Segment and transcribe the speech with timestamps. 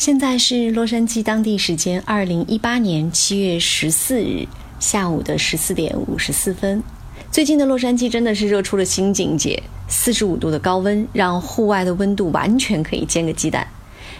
[0.00, 6.82] 现在是洛杉矶当地时间二零一八年七月十四日下午的十四点五十四分。
[7.30, 13.68] 最近的洛杉矶真的是热出了新境界，四十五度的高温让户外的温度完全可以煎个鸡蛋，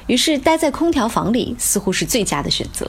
[0.06, 2.86] 于是待在空调房里似乎是最佳的选择。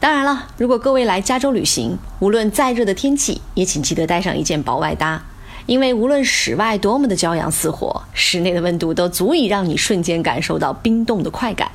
[0.00, 5.22] 当然了，如果各位来加州旅行，无论再热的天气，也请记得带上一件薄外搭，
[5.66, 11.70] 因为无论室外多么的骄阳似火，室内的温度都足以让你瞬间感受到冰冻的快感。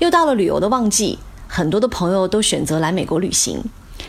[0.00, 3.62] 又到了旅游的旺季，很多的朋友都选择来美国旅行。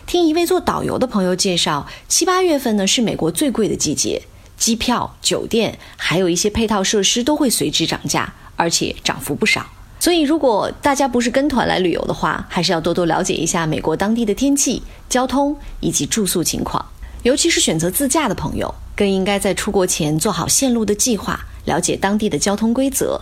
[0.07, 4.21] 听一位做导游的朋友介绍，七八月份呢是美国最贵的季节，
[4.57, 9.65] 机票、酒店还有一些配套设施都会随之涨价，而且涨幅不少。
[9.99, 16.85] 所以，如果大家不是跟团来旅游的话，还是要多多了解一下美国当地的天气、交通以及住宿情况。
[17.23, 23.20] 尤其是选择自驾的朋友，更应该在出国前做好线路的计划，了解当地的交通规则。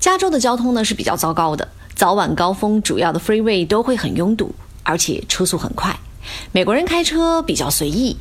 [0.00, 1.68] 加州的交通呢是比较糟糕的。
[2.00, 5.94] 早晚高峰，主要的 freeway 都会很拥堵，而且车速很快。
[6.50, 8.16] 美国人开车比较随意，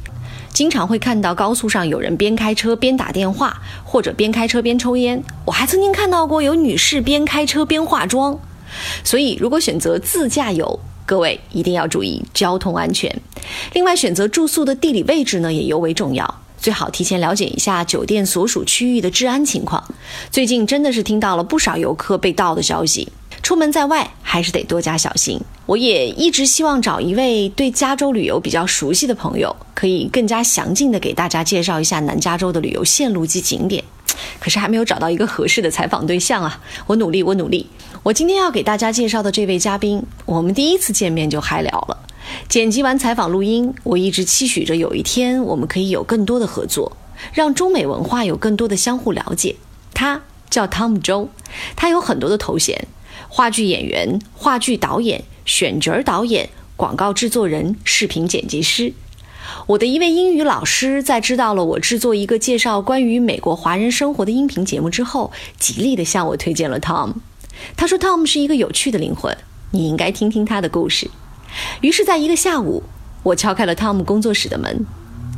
[0.49, 5.23] 经常会看到高速上有人边开车边打电话，或者边开车边抽烟。
[5.45, 8.38] 我还曾经看到过有女士边开车边化妆。
[9.05, 13.09] 所以，如果选择自驾游，各位一定要注意交通安全。
[13.71, 19.83] 另外，选择住宿的地理位置呢也尤为重要，最好提前了解一下酒店所属区域的治安情况。
[20.29, 23.11] 最近真的是听到了不少游客被盗的消息。
[23.41, 25.39] 出门在外还是得多加小心。
[25.65, 33.83] 我也一直希望找一位对加州旅游比较熟悉的朋友，可以更加详尽的给大家介绍一下南加州的旅游线路及景点。
[34.39, 36.59] 可是还没有找到一个合适的采访对象啊！
[36.87, 37.65] 我努力，我努力。
[38.03, 41.97] 我今天要给大家介绍的这位嘉宾，我们第一次见面就嗨聊了。
[42.47, 46.97] 剪辑完采访录音，我一直期许着有一天我们可以有更多的合作，
[47.33, 49.55] 让中美文化有更多的相互了解。
[49.94, 51.30] 他叫汤姆周，
[51.75, 52.88] 他有很多的头衔。
[53.27, 58.93] 话剧演员、话剧导演、选角导演、广告制作人、视频剪辑师。
[59.67, 67.14] 我的一位英语老师在知道了我制作一个介绍关于美国华人生活的音频节目之后，极力的向我推荐了 Tom。
[67.76, 69.37] 他说 Tom 是一个有趣的灵魂，
[69.71, 71.09] 你应该听听他的故事。
[71.82, 72.83] 于是，在一个下午，
[73.23, 74.86] 我敲开了 Tom 工作室的门，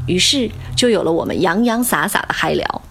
[0.07, 2.81] 于是就有了我们洋洋洒洒的嗨聊。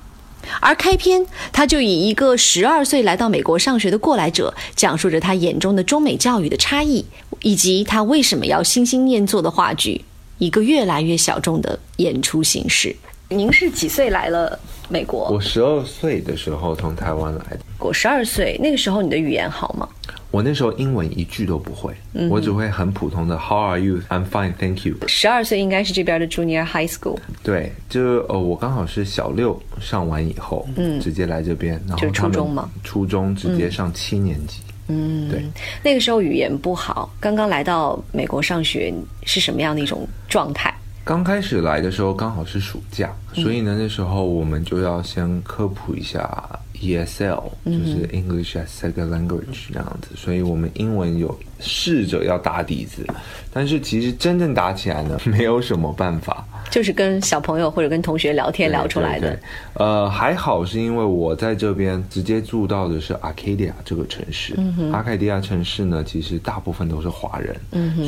[0.61, 7.05] 而开篇，他就以一个十二岁来到美国上学的过来者，讲述着他眼中的中美教育的差异，
[7.43, 10.05] 以及他为什么要心心念做的话剧，
[10.39, 12.97] 一个越来越小众的演出形式。
[13.29, 15.29] 您是几岁来了美国？
[15.31, 17.61] 我十二岁的时候从台湾来的。
[17.79, 19.89] 我十二岁那个时候，你的语言好吗？
[20.31, 21.93] 我那时候英文一句都不会，
[22.29, 23.99] 我只会很普通的 How are you?
[24.09, 24.95] I'm fine, thank you。
[25.09, 27.19] 十二岁应该是这边的 Junior High School。
[27.43, 32.71] 对，就呃，我刚好是小六上完以后，嗯，直接来这边，然后初中嘛？
[32.85, 34.61] 初中直接上七年级。
[34.87, 35.45] 嗯，对。
[35.83, 40.73] 那个时候语言不好，刚刚来到美国上学是什么样的一种状态？
[41.03, 46.49] 刚开始来的时候刚好是暑假，所以呢，那时候我们就要先科普一下。
[46.81, 53.07] ESL 就是 English as Second Language 这样子，所以我们英文有试着要打底子，
[53.53, 59.39] 但是其实真正打起来呢， 没有什么办法，就是跟小朋友或者跟同学聊天聊出来的。
[59.75, 64.55] 呃，还好是因为我在这边直接住到的是 Arcadia 这个城市，
[64.93, 67.55] 阿卡迪亚城市呢，其实大部分都是华人，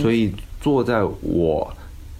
[0.00, 1.72] 所以坐在我。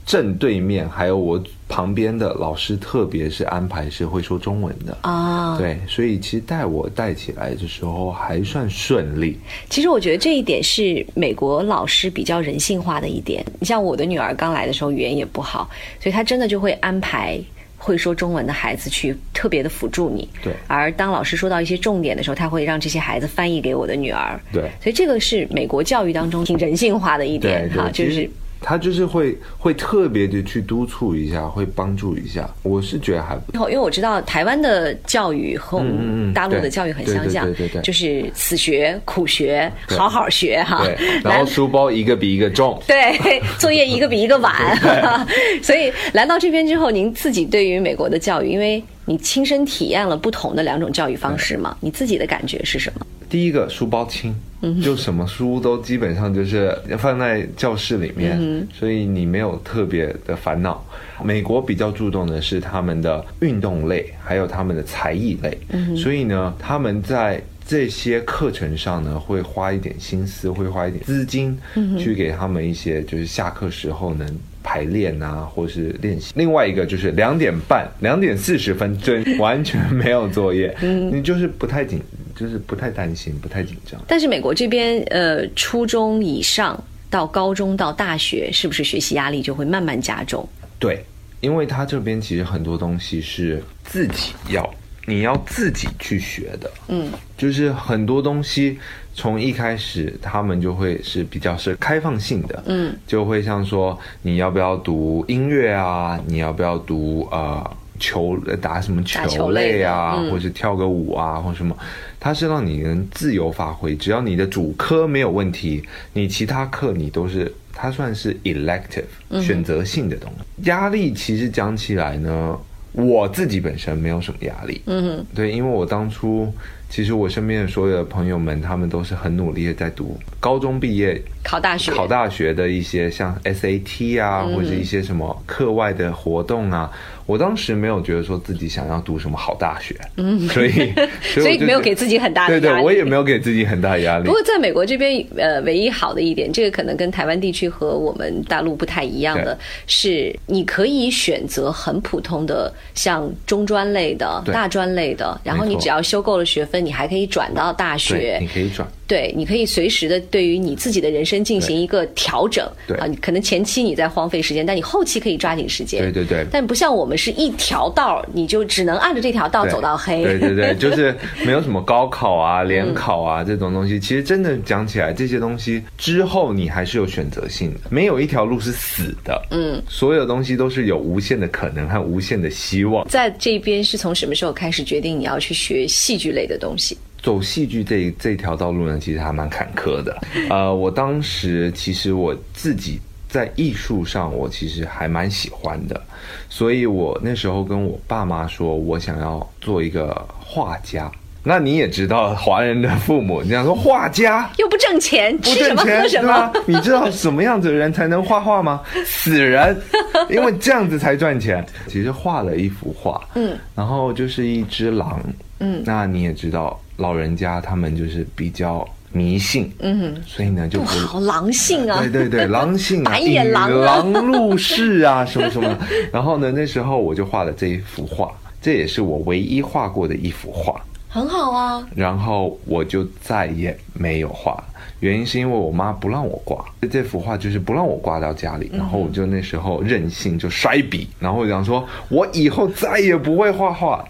[0.04, 9.38] 正对面还有我旁边的老师，特别是安排是会说中文的啊，对，所以其实带我带起来的时候还算顺利。
[9.70, 13.44] 其实我觉得这一点是美国老师比较人性化的一点。
[13.60, 15.70] 你像我的女儿刚来的时候语言也不好，
[16.00, 17.40] 所以她真的就会安排
[17.78, 20.28] 会说中文的孩子去特别的辅助你。
[20.42, 24.38] 对，而当老师说到一些重点的时候，他会让这些孩子翻译给我的女儿。
[24.52, 28.28] 对，所以这个是美国教育当中挺人性化的一点哈，就是。
[28.62, 32.48] 他就是会会特别的去督促一下，会帮助一下。
[32.62, 40.86] 我是觉得还不错，因为我知道台湾的教育和我们大陆的教育很相像，对对对，就是死学、苦学、好好学哈。
[41.25, 44.52] 然后书包一个比一个重， 对，作业一个比一个晚。
[45.62, 53.06] 所以来到这边之后，您自己对于美国的教育，因为你亲身体验了不同的两种教育方式嘛，你自己的感觉是什么？
[53.32, 54.34] 第一个书包轻。
[54.81, 60.87] 就什么书都基本上就是放在教室里面，所以你没有特别的烦恼。
[61.25, 65.58] 美国比较注重的是他们的运动类，还有他们的才艺类，
[65.96, 71.58] 所以呢，他们在这些课程上呢，会花一点心思，会花一点资金，
[71.99, 74.25] 去给他们一些就是下课时候能
[74.62, 76.32] 排练啊，或是练习。
[76.37, 80.73] 另外一个就是两点半、两点四十分，真完全没有作业，
[81.11, 82.00] 你就是不太紧。
[82.34, 84.00] 就是不太担心，不太紧张。
[84.06, 90.49] 但是美国这边，呃，初中以上到高中到大学，是不是学习压力就会慢慢加重？
[90.79, 91.05] 对，
[91.40, 94.69] 因为他这边其实很多东西是自己要，
[95.06, 96.70] 你要自己去学的。
[96.88, 98.78] 嗯，就是很多东西
[99.14, 102.62] 从一开始他们就会是比较是开放性的。
[102.67, 107.76] 嗯，就会像说你要不要读音乐啊，你要不要读呃。
[108.00, 111.76] 球打什么球类啊，或者跳个舞啊，或什么，
[112.24, 113.96] 它是让你能自由发挥。
[113.96, 115.82] 只要你的主科没有问题，
[116.12, 120.69] 你其他课你都是，它算是 elective 选择性的东西。
[120.69, 122.56] 压力其实讲起来呢，
[122.92, 124.80] 我自己本身没有什么压力。
[124.86, 126.54] 嗯哼，对，因为我当初。
[126.92, 136.92] 其实我身边的所有的朋友们，他们都是很努力的在读高中毕业、考大学、考大学的一些像 SAT 啊，或者一些什么课外的活动啊。
[137.26, 140.92] 我当时没有觉得说自己想要读什么好大学，嗯，所以
[141.22, 142.66] 所以没有给自己很大的压力。
[142.66, 144.24] 对对，我也没有给自己很大压力。
[144.24, 156.82] 不过在美国这边，呃，唯一好的一点，这个可能跟台湾地区和我们大陆不太一样的是，你可以选择很普通的，像中专类的、大专类的，然后你只要修够了学分。
[156.82, 158.86] 你还可以转到大学，你可以转。
[159.12, 162.67] 对，你可以随时的对于你自己的人生进行一个调整。
[162.87, 166.00] 对啊，可能前期你在荒废时间，但你后期可以抓紧时间。
[166.00, 166.47] 对对对。
[166.50, 170.25] 但不像我们是一条道，你就只能按着这条道走到黑。
[170.25, 171.14] 对对对， 就是
[171.44, 174.00] 没有什么高考啊、联考啊这种东西。
[174.00, 179.43] 其实真的讲起来，这些东西之后你还是有选择性的，没有一条路是死的。
[179.50, 183.06] 嗯，所有东西都是有无限的可能和无限的希望。
[183.11, 186.97] 在这边是从什么时候开始决定你要去学戏剧类的东西？
[187.22, 190.19] 走戏剧这这条道路呢，其实还蛮坎坷的。
[190.50, 196.02] 呃，我当时其实我自己在艺术上，我其实还蛮喜欢的，
[196.48, 201.10] 所以我那时候跟我爸妈说，我想要做一个画家。
[201.44, 206.52] 那你也知道，华人的父母，你想说画家又不挣钱，不挣钱什么？
[206.66, 208.80] 你知道什么样子的人才能画画吗？
[209.04, 209.76] 死人，
[210.30, 211.64] 因为这样子才赚钱。
[211.88, 215.20] 其实画了一幅画，嗯，然后就是一只狼，
[215.58, 216.78] 嗯，那你也知道。
[216.98, 225.76] 老人家他们就是比较迷信，嗯，所以呢就不好狼性啊，对对对，狼性， 白眼狼，狼入室啊，什么什么。
[226.12, 228.30] 然后呢，那时候我就画了这一幅画，
[228.60, 230.80] 这也是我唯一画过的一幅画，
[231.12, 231.87] 很好啊。
[231.94, 234.64] 然后我就再也没有画，
[235.00, 238.70] 原因是因为我妈不让我挂这幅画，就是不让我挂到家里。
[238.73, 244.03] 然后我就那时候任性就摔笔，然后讲说我以后再也不会画画。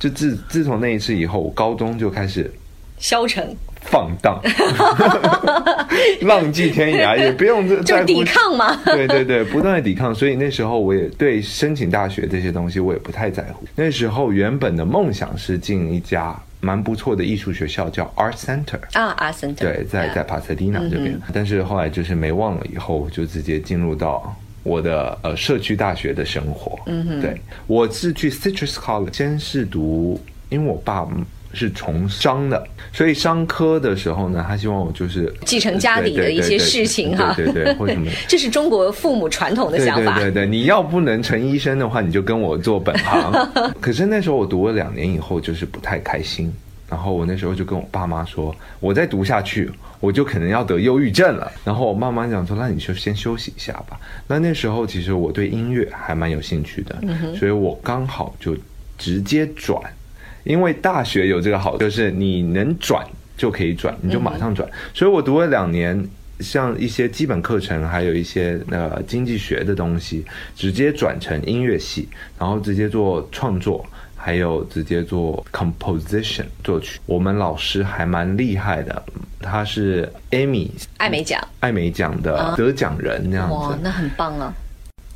[0.00, 2.52] 就自自从那一次以后，我高中就开始
[2.98, 4.40] 消沉、放荡、
[6.22, 8.76] 浪迹天涯，也不用 就抵抗嘛？
[8.84, 10.14] 对对对，不断的抵抗。
[10.14, 13.64] 所以那时候我也对申请大学这些东西我也不太在乎。
[13.74, 21.18] 那时候原本的梦想是进一家蛮不错的艺术学校，叫 Art Center 啊，Art Center 对，在在帕塞蒂纳这边。
[21.32, 24.36] 但是后来就是没忘了，以后就直接进入到。
[24.62, 31.08] 我的呃社区大学的生活，嗯哼，对，我是去 Citrus College，先是读，因为我爸
[31.52, 43.32] 是从商的，所以商科的时候呢，他希望我就是继承家里的一些事情哈，对对， 或什么，这是中国父母传统的想法，对对对，你要不能成医生的话，你就跟我做本行。
[43.80, 46.52] 可是那时候我读了两年以后，就是不太开心。
[46.88, 49.70] 然后我那时候就跟我爸妈说，我再读下去，
[50.00, 51.48] 我就可能要得忧郁症了。
[51.64, 53.96] 然后我妈妈讲说，那你就先休息一下吧。
[54.26, 56.96] 那那时候其实我对音乐还蛮有兴趣的，
[57.36, 58.56] 所以我刚好就
[58.98, 59.80] 直接转，
[60.44, 63.06] 因为大学有这个好，就是你能转
[63.36, 64.68] 就可以转，你就马上转。
[64.94, 66.02] 所以我读了两年，
[66.40, 73.84] 像一些基本课程，还有一些呃经济学的东西，直接转成音乐系，然后直接做创作。
[74.22, 79.02] 还有直接做 composition 作曲，我们老师还蛮厉害的，
[79.40, 80.68] 他是 Amy
[80.98, 84.52] 艾美奖艾美奖的得奖人那样子，哇，那很棒啊！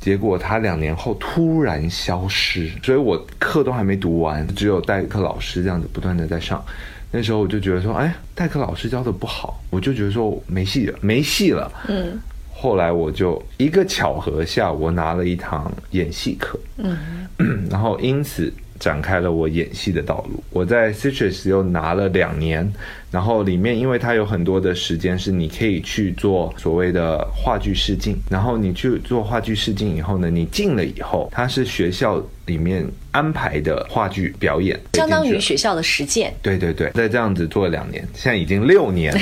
[0.05, 6.63] 结果他两年后突然消失，所以我课都还没读完，只有代课老师这样子不断的在上。
[7.09, 11.71] 那时候我就觉得说，哎，代课老师教的不好，我就觉得说没戏了，没戏了。
[11.87, 12.19] 嗯，
[12.53, 16.95] 后来我就一个巧合下，我拿了一堂演戏课，嗯，
[17.71, 18.53] 然后因此。
[18.77, 20.43] 展开了我演戏的道路。
[20.49, 22.69] 我在 Citrus 又拿了两年，
[23.11, 36.33] 然后里面因为它有很多的时间是你可以去做所谓的话剧试镜，然后你去做话剧试镜以后呢，你进了以后，它是学校里面安排的话剧表演，相当于学校的实践。
[36.41, 39.13] 对对对，在这样子做了两年， 现在已经六年，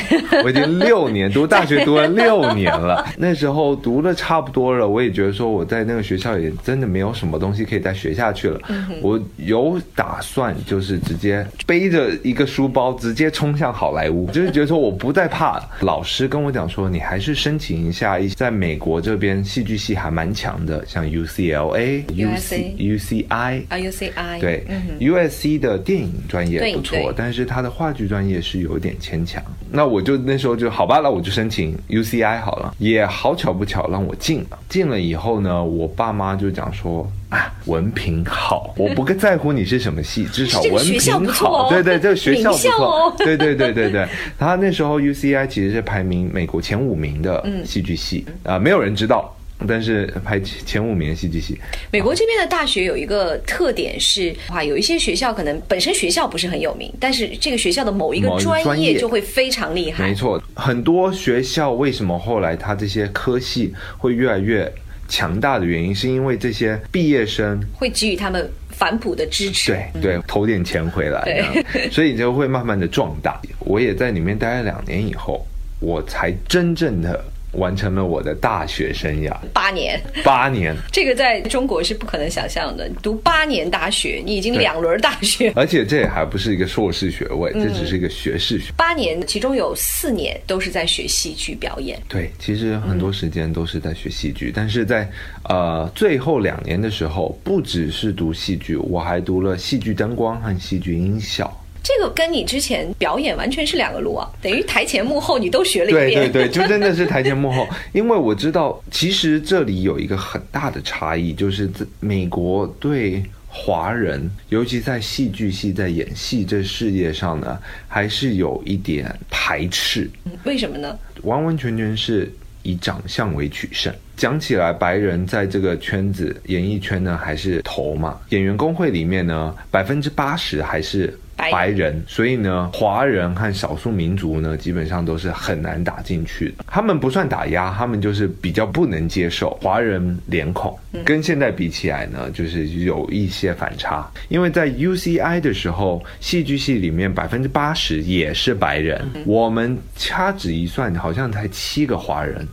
[0.43, 3.07] 我已经六年读大学读了六年了。
[3.17, 8.59] 那时候读的差不多了，我也觉得说我在那个学校也真的没有什么东西可以再学下去了。
[9.01, 15.61] 我有打算就是直接背着一个书包直接冲向好莱坞，就是觉得说我不再怕。
[15.81, 24.65] 老师跟我讲说，你还是申请一下一在美国这边戏剧系还蛮强的，像 UCLA、UC、UCI 啊 UCI 对
[24.99, 29.43] ，USC 的电影专业不错，但是他的话剧专业是有点牵强。
[29.71, 32.75] 那我就那时候就好吧，那我就申请 UCI 好了。
[32.77, 41.69] 也好巧不巧让我进了，进了以后呢，我爸妈就讲说啊，文凭好，我不在乎你是什么系， 至少文凭好。
[41.69, 43.15] 对对，这个学校不错。
[43.17, 49.35] 对对对对对，他那时候 UCI 其实是排名美国前五名的戏剧系啊，没有人知道。
[49.65, 51.57] 但是排前五名的戏剧系。
[51.89, 60.05] 美国这边的大学有一个特点是，哇，有一些学校可能本身学校不是很有名，但是这个学校的某一个专业就会非常厉害。
[60.05, 64.69] 没错，很多学校为什么后来他这些科系会越来越
[65.13, 69.71] 强大的原因，是因为这些毕业生会给予他们反哺的支持。
[69.71, 71.53] 对对，投点钱回来，
[71.93, 73.39] 所以就会慢慢的壮大。
[73.59, 75.45] 我也在里面待了两年以后，
[75.79, 77.23] 我才真正的。
[77.53, 82.89] 完成了我的大学生涯，八年，八年，这个在中国是不可能想象的。
[83.01, 88.71] 读八年大学，你已经两轮大学，而且这也还不是一个硕士学位，这只是一个学士学。
[88.75, 92.01] 八年，其中有四年都是在学戏剧表演。
[92.07, 95.09] 对，其实很多时间都是在学戏剧，但是在
[95.47, 101.51] 呃最后两年的时候，不只是读戏剧，我还读了戏剧灯光和戏剧音效。
[101.83, 106.21] 这个跟你之前表演完全是两个路啊，等于台前幕后你都学了一遍。
[106.21, 107.67] 对对对，就真的是台前幕后。
[107.91, 117.59] 因为我知道，其实这里有一个很大的差异，就是在美国对华人，尤其在戏剧系在演戏这事业上呢，
[117.89, 120.09] 还是有一点排斥。
[120.45, 120.97] 为什么呢？
[121.23, 123.93] 完完全全是以长相为取胜。
[124.15, 128.21] 讲起来，白人在这个圈子演艺圈呢，还是头嘛。
[128.29, 131.13] 演员工会里面呢，百分之八十还是。
[131.35, 136.63] 白人，所以呢，华人和少数民族呢，基本上都是很难打进去的。
[136.67, 140.77] 他们不算打压，他们就是比较不能接受华人脸孔。
[141.03, 144.09] 跟现在比起来呢，就是有一些反差。
[144.29, 152.47] 因为在 UCI 的时候，戏剧系里面百分之八十也是白人，我们掐指一算，好像才七个华人。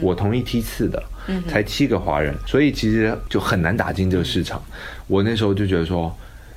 [0.00, 1.02] 我同一梯次的，
[1.48, 4.62] 才七个华人，所以其实就很难打进这个市场。
[5.06, 6.14] 我那时候就觉得说。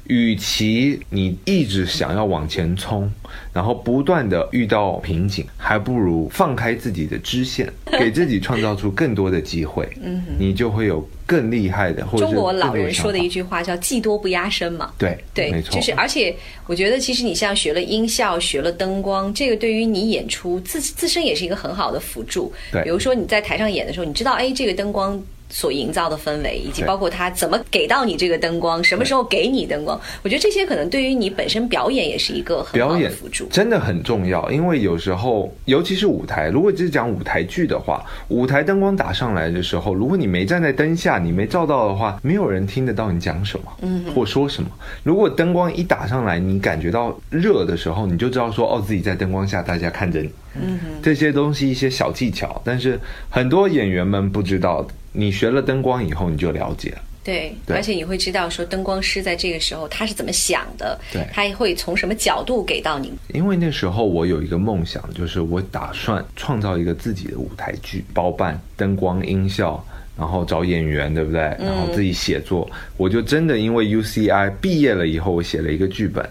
[0.08, 3.12] 与其你一直想要往前冲，
[3.52, 9.88] 然后不断的遇到瓶颈，还不如放开自己的支线， 给自己创造出更多的机会。
[10.02, 12.06] 嗯，你就会有更厉害的。
[12.06, 14.92] 或者中国老人说的一句话叫“技多不压身”嘛。
[14.98, 15.74] 对对，没错。
[15.74, 16.36] 就是，而且
[16.68, 22.54] 我觉得，其实你像学了音效，学了灯光，这个对于你演出自自身也是一个很好的辅助。
[22.72, 25.22] 对，比如说你在台上演的时候，你知道，哎，这个灯光。
[25.50, 34.50] 所营造的氛围，以及包括他怎么给到你这个灯光，什么时候给你灯光，我觉得这些可能对于你本身表演也是一个很好的辅助，真的很重要。
[34.52, 44.70] 因为有时候，尤其是舞台，如果只是讲舞台剧的话，舞台灯光打上来的时候，如果你没站在灯下，你没照到的话，没有人听得到你讲什么，嗯，或说什么。
[45.04, 50.30] 如果灯光一打上来，你感觉到热的时候，你就知道说，哦，自己在灯光下，大家看着你。
[50.56, 53.00] 嗯，这些东西一些小技巧，但是
[53.30, 54.86] 很多演员们不知道。
[55.16, 56.98] 你学了灯光以后，你就了解了。
[57.24, 63.12] 对，而且你会知道说灯光师在这个时候他是怎么想的，对，他会从什么角度给到你。
[63.34, 69.84] 因为那时候我有一个梦想，就是我打算创造一个自己的舞台剧，包办灯光、音效，
[70.16, 71.42] 然后找演员，对不对？
[71.60, 72.70] 然后自己写作。
[72.96, 76.24] 我就真的因为 UCI 毕业了以后，我写了一个剧本。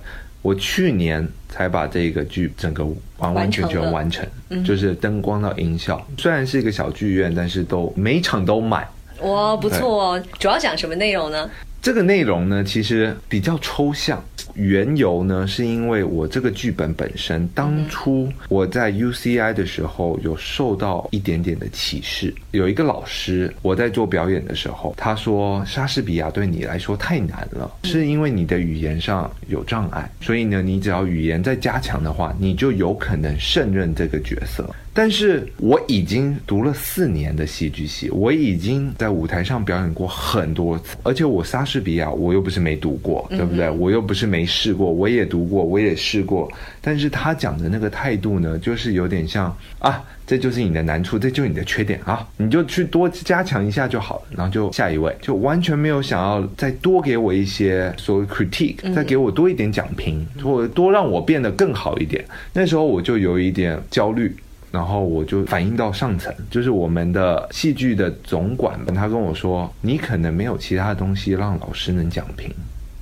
[0.44, 2.84] 我去年才把这个剧整个
[3.16, 4.22] 完完全全完成，
[4.62, 6.06] 就是灯光到音效。
[6.18, 8.86] 虽然是一个小剧院，但是都每场都满。
[9.22, 10.22] 哇，不错哦！
[10.38, 11.48] 主要讲什么内容呢？
[11.80, 14.22] 这个内容呢，其实比较抽象。
[14.54, 22.32] 缘由呢，是因为我这个剧本本身，当初我在 UCI 的时候有受到一点点的启示。
[22.52, 34.64] 有一个老师，我在做表演的时候，他说莎士比亚对你来说太难了，是因为你的语言上有障碍，所以呢，你只要语言再加强的话，你就有可能胜任这个角色。
[34.96, 43.68] 但是我已经读了四年的戏剧系，我已经在舞台上表演过很多次，而且我莎士比亚我又不是没读过，对不对？
[43.68, 44.43] 我又不是没。
[44.44, 62.22] 没试过，我也读过，我也试过，但是他讲的那个态度呢，就是有点像啊，这就是你的难处，这就是你的缺点啊，你就去多加强一下就好了，然后就下一位，就完全没有想要再多给我一些所谓 critique，再给我多一点讲评，或者多让我变得更好一点。
[62.52, 64.36] 那时候我就有一点焦虑。
[64.70, 72.52] 然后我就反映到上层，就是我们的戏剧的总管，他跟我说：“你可能没有其他东西让老师能讲评，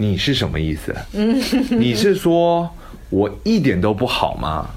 [0.03, 0.93] 你是什么意思？
[1.71, 2.69] 你是说
[3.09, 4.69] 我一点都不好吗？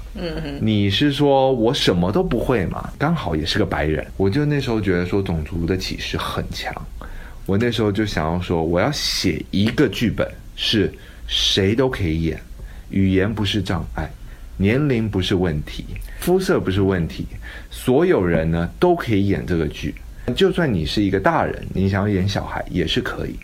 [0.60, 2.92] 你是说我什么都不会吗？
[2.96, 6.72] 刚好也是个白人，我就那时候觉得说种族的歧视很强，
[7.44, 10.92] 我那时候就想要说，我要写一个剧本，是
[11.26, 12.40] 谁都可以演，
[12.90, 14.08] 语言不是障碍。”
[14.58, 15.84] 年龄不是问题，
[16.20, 17.26] 肤色不是问题，
[17.70, 19.94] 所有人呢都可以演这个剧。
[20.34, 23.36] 就算你是一个大人，你想要演小孩也是可以。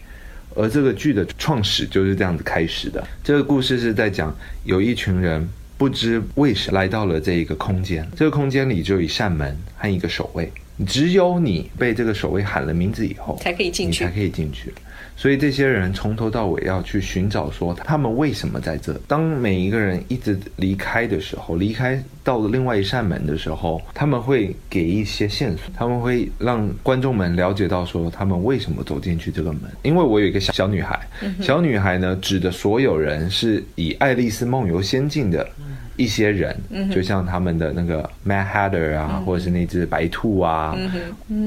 [0.56, 3.02] 而这个剧的创始就是这样子开始的。
[3.22, 10.52] 这个故事是在讲有一群人不知为什么来到了这一个空间，这个空间里只有一扇门和一个守卫，
[10.86, 14.72] 只有你被这个守卫喊了名字以后才可以进去，才可以进去。
[15.22, 18.92] 所以这些人从头到尾要去寻找，说他们为什么在这。
[19.06, 29.62] 当每一个人一直离开的时候，离开到了另外一扇门的时候，他们会给一些线索，他们会让观众们了解到说他们为什么走进去这个门。
[29.82, 30.98] 因为我有一个小小女孩，
[31.40, 35.48] 小女孩呢指的所有人是以《爱丽丝梦游仙境》的
[35.96, 36.60] 一些人，
[36.90, 40.76] 就像他们的那个 Mad Hatter 啊，或者是那只白兔啊。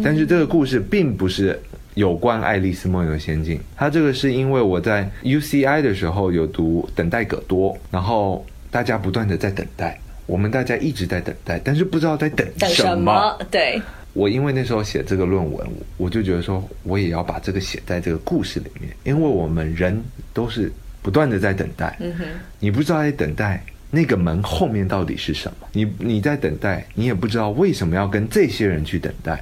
[0.01, 1.59] 但是这个故事并不是。
[1.95, 13.37] 有关《爱丽丝梦游仙境》，它这个是因为我在 UCI 的时候有读《等待葛多》，然后大家不断的在等待，我们大家一直在等待，但是不知道在等什么。
[13.49, 19.97] 对，我因为那时候写这个论文，我就觉得说，我也要把这个写在这个故事里面，因为我们人
[20.33, 20.69] 都是
[21.01, 21.95] 不断的在等待。
[22.01, 22.25] 嗯哼，
[22.59, 29.41] 你不知道在等待那个门后面到底是什么，你你在等待，你也不知道为什么要跟这些人去等待。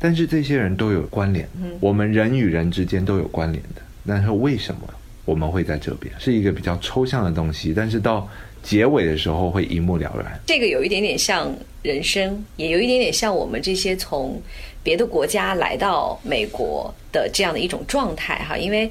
[0.00, 1.46] 但是这些人都有关联，
[1.78, 3.82] 我们人与人之间都有关联的。
[4.06, 4.80] 但是为什么
[5.24, 6.12] 我们会在这边？
[6.18, 8.26] 是一个比较抽象的东西，但是到
[8.62, 10.40] 结尾的时候会一目了然。
[10.46, 14.40] 这个有一点点像人生，也有一点点像我们这些从
[14.82, 18.90] 别的国家来到美国的这样的一种状态哈，因为。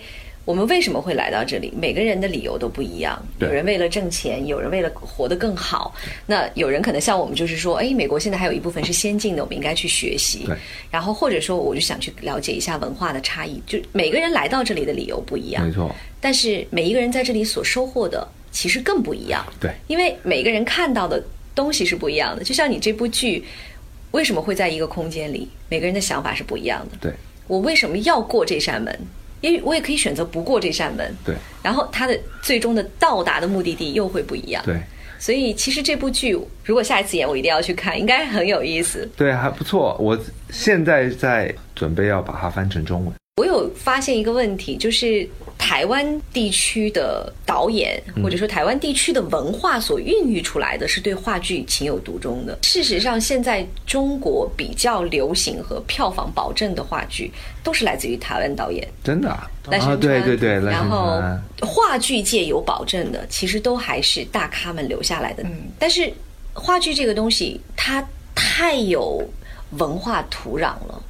[0.50, 1.72] 我们为什么会来到这里？
[1.80, 3.24] 每个人的理由都不一样。
[3.38, 5.94] 有人为了挣钱，有人为了活得更好。
[6.26, 10.48] 那有人可能像我们，就是说，哎，美国现在还有一部分是先进的，我们应该去学习。
[10.90, 13.62] 然后或者说，我就想去了解一下文化的差异。
[13.68, 15.64] 就每个人来到这里的理由不一样。
[15.64, 15.96] 没错。
[16.20, 19.46] 但是每一个人在这里所收获的其实更不一样。
[19.60, 19.70] 对。
[19.86, 22.44] 因为每个人看到的东西是不一样的。
[22.44, 23.46] 就像你这部剧，
[24.10, 25.48] 为什么会在一个空间里？
[25.70, 26.98] 每个人的想法是不一样的。
[27.00, 27.14] 对。
[27.46, 29.00] 我为什么要过这扇门？
[29.42, 34.80] 因为我也可以选择不过这扇门，对，然后它的最终的到达的目的地又会不一样，对，
[35.18, 39.10] 所以其实这部剧如果下一次演，我一定要去看，应该很有意思。
[39.16, 39.96] 对，还不错。
[40.00, 40.18] 我
[40.50, 43.14] 现在在准备要把它翻成中文。
[43.38, 45.28] 我有发现一个问题，就是
[45.60, 52.58] 台湾地区的导演，或者说台湾地区的文化所孕育出来的是对话剧情有独钟的。
[52.64, 58.88] 事实上，现在中国比较流行和票房保证的话剧，都是来自于台湾导演。
[59.04, 59.48] 真的啊？
[60.00, 60.54] 对对对。
[60.62, 61.22] 然后
[61.62, 65.44] 话剧界有保证的，其实都还是大咖们留下来的。
[65.44, 65.68] 嗯。
[65.78, 66.12] 但是
[66.54, 69.22] 话剧这个东西，它太有
[69.72, 71.04] 文化土壤了。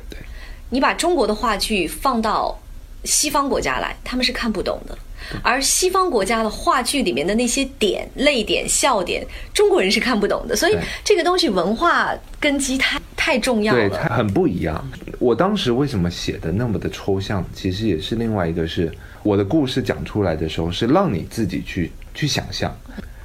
[0.72, 2.60] 你把中国的话剧放到
[3.04, 4.98] 西方国家来，他们是看不懂的。
[5.44, 10.56] 而西方国家的话剧里面的那些点、泪点、笑点，中国人是看不懂的。
[10.56, 14.84] 所以这个东西文化根基太太重要了，对，很不一样。
[15.20, 17.46] 我当时为什么写的那么的抽象？
[17.54, 22.76] 其实也是另外一个，是我的故事讲出来的时候，是让你自己去去想象。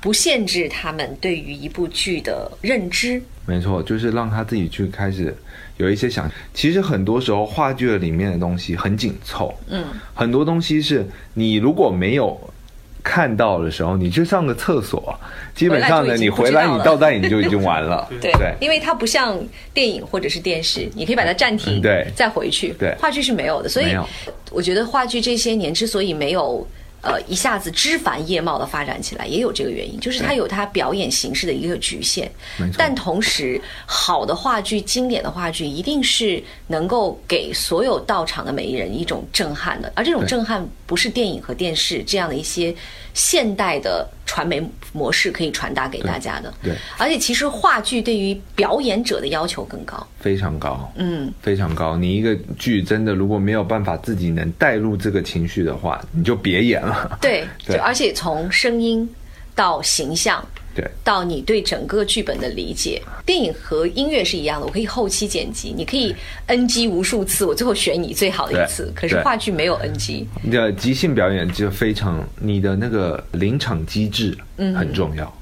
[0.00, 5.34] 不限制他们对于一部剧的认知，没错，就是让他自己去开始
[5.76, 6.30] 有一些想。
[6.52, 9.84] 其实很多时候话剧里面的东西很紧凑，嗯，
[10.14, 12.38] 很多东西是你如果没有
[13.02, 15.18] 看到的时候，你去上个厕所，
[15.54, 18.08] 基本上呢，你回来你倒带你就已经完了。
[18.20, 19.38] 对，因为它不像
[19.72, 22.72] 电影或者是电视，你可以把它暂停，对，再回去。
[22.78, 23.96] 对，话剧是没有的，所以
[24.50, 26.66] 我觉得话剧这些年之所以没有。
[27.04, 32.30] 呃，一下子枝繁叶茂的发展起来，也有这个原因，就是它有它表演形式的一个局限。
[32.78, 39.92] 但同时，好的话剧、经典的话剧，一定是能够给所有到场的每一人一种震撼的。
[39.94, 42.74] 而这种震撼，不是电影和电视这样的一些
[43.14, 46.52] 现代的传媒模式可以传达给大家的。
[46.62, 50.06] 对，而且其实话剧对于表演者的要求更高。
[50.20, 51.96] 非常高，嗯，非常高。
[51.96, 57.18] 你一个剧真的如果没有办法自己能带入这个情绪的话，你就别演了。
[57.20, 59.08] 对， 对就而且从声音
[59.54, 60.44] 到形象。
[60.74, 66.14] 对，到你对整个剧本的理解，电影和音乐是一样的，我可以后期剪辑，你可以
[66.46, 68.92] NG 无数次，我最后选你最好的一次。
[68.94, 75.32] 可是话剧没有 NG，你的即兴表演就非常，你的那个临场机制很重要。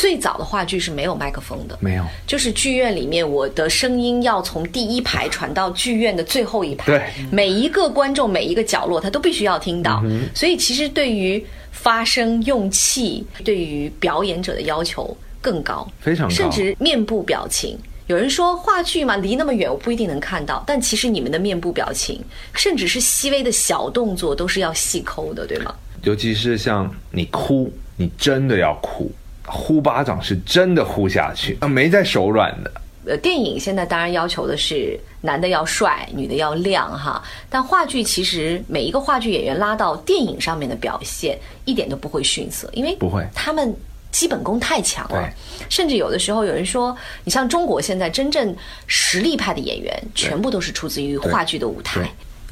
[0.00, 7.02] 最早的话剧是没有麦克风的，没有，就是剧院里面我的声音要从第一排传到剧院的最后一排，对。
[7.30, 10.02] 每一个观众每一个角落他都必须要听到，
[10.34, 16.34] 所以其实对于发声用气，对于表演者的要求更高，非常高。
[16.34, 17.78] 甚至面部表情。
[18.06, 22.18] 有人说话剧嘛，离那么远我不一定能看到，但其实你们的面部表情，
[22.54, 25.74] 甚至是细微的小动作，都是要细抠的，对吗？
[26.04, 29.12] 尤其是像你哭，你真的要哭，
[29.50, 32.70] 呼巴掌是真的呼下去，啊，没在手软的。
[33.06, 37.22] 呃，电影现在当然要求的是男的要帅，女的要靓哈。
[37.48, 43.74] 但话剧其实每一个话剧演员拉到电影上面的表现一点都不会逊色，因为不会他们
[44.12, 45.32] 基本功太强了。
[45.70, 48.54] 甚至有的时候有人说，你像中国现在真正
[48.86, 52.06] 实力派的演员，全部都是出自于话剧的舞台。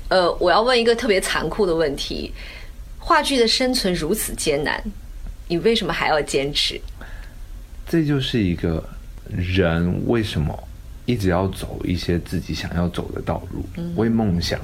[0.09, 2.33] 呃，我要问一个特别残酷的问题：
[2.99, 4.83] 话剧的生存如此艰难，
[5.49, 6.81] 你为什么还要坚持？
[7.89, 8.87] 这就是一个
[9.27, 10.57] 人为什么
[11.07, 13.65] 一直要走一些自己想要走的道路，
[13.97, 14.61] 为梦想，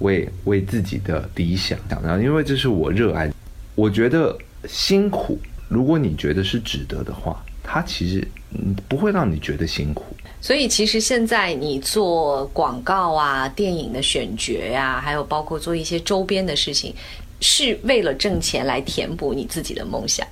[0.00, 1.78] 为为自己的理想。
[1.88, 3.32] 然后，因为这是我热爱，
[3.74, 4.36] 我觉得
[4.68, 10.04] 辛苦，如果你觉得是值得的话，它其实嗯不会让你觉得辛苦。
[10.42, 16.94] 所以其实现在你做广告啊、电影的选角呀、还有包括做一些周边的事情，
[17.40, 20.24] 是为了挣钱来填补你自己的梦想。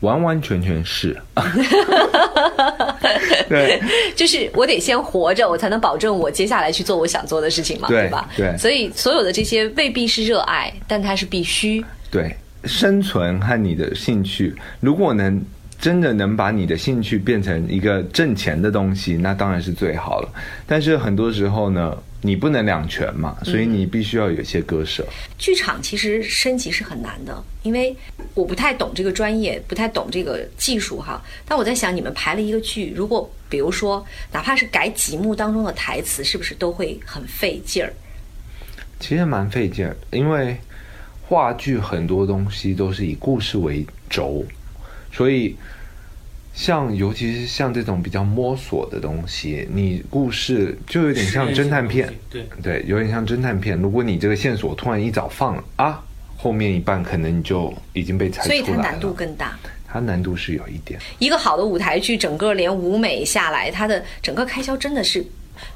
[0.00, 1.16] 完完全全是，
[3.48, 3.80] 对
[4.14, 8.28] 就是我得先活着，我才能保证我接下来去做我想做的事情嘛，对吧？
[8.36, 11.82] 对所以所有的这些未必是热爱，但它是必须。
[12.10, 15.42] 对，生存和你的兴趣，如果能
[15.80, 20.28] 真的能把你的兴趣变成一个挣钱的东西，那当然是最好了。
[20.66, 25.06] 但是很多时候呢，你不能两全嘛，所以你必须要有一些割舍。
[25.38, 27.96] 剧场其实升级是很难的，因为
[28.34, 31.22] 我不太懂这个专业，不太懂这个技术哈。
[31.46, 37.92] 但我在想，你们排了一个剧，如果比如说哪怕是改几幕当中的台词，是不是都会很费劲儿？
[38.98, 40.56] 其实蛮费劲儿，因为
[41.22, 44.44] 话剧很多东西都是以故事为轴，
[45.12, 45.54] 所以
[46.56, 53.78] 像尤其是像这种比较摸索的东西，你故事就有点像侦探片，对，对，有点像侦探片。
[53.78, 56.02] 如果你这个线索突然一早放了啊，
[56.36, 58.64] 后面一半可能你就已经被猜出来了。
[58.64, 59.56] 所以它难度更大。
[59.86, 65.24] 它难度是有一点，一个好的舞台剧，整个连舞美下来，它的整个开销真的是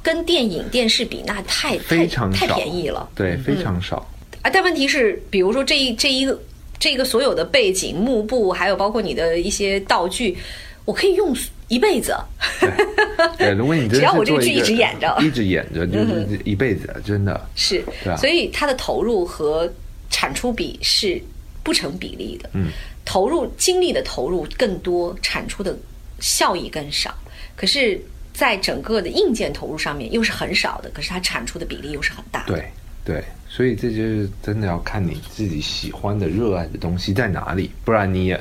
[0.02, 3.96] 跟电影、电视比，那太太太非常少，便宜了对，非常少。
[4.42, 4.50] 啊！
[4.52, 6.38] 但问题是，比如说这一这一个
[6.78, 10.36] 这个所有的背景、幕布，还有包括你的一些道具，
[10.84, 11.36] 我可以用
[11.68, 12.16] 一辈子。
[13.38, 17.48] 对，如果你只要我这个剧一直演着 一直演着，就是一辈子，真的。
[17.54, 17.84] 是，
[18.18, 19.70] 所以它的投入和
[20.10, 21.20] 产出比是
[21.62, 22.50] 不成比例的。
[22.54, 22.68] 嗯，
[23.04, 25.76] 投入精力的投入更多，产出的
[26.18, 27.14] 效益更少。
[27.56, 28.00] 可是，
[28.32, 32.54] 在整个的硬件投入上面又是很少的，可是它产出的比例又是很大的。
[32.54, 32.64] 对
[33.04, 38.40] 对，所以这就是真的要看你自己喜欢的、热爱的东西在哪里，不然你也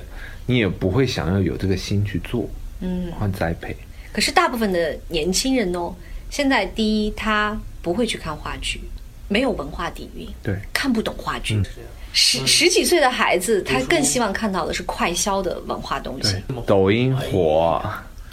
[0.50, 3.76] 你也不会想要有这个心去做，嗯，换栽培。
[4.12, 5.94] 可是大部分的年轻人哦，
[6.32, 8.82] 现在第一他不会去看话剧，
[9.28, 10.58] 没有文化底蕴，对。
[10.74, 11.54] 看不懂话剧。
[11.54, 11.66] 嗯。
[12.14, 16.36] 十十几岁的孩子，他更希望看到的是快消的文化东西。
[16.66, 17.80] 抖音火，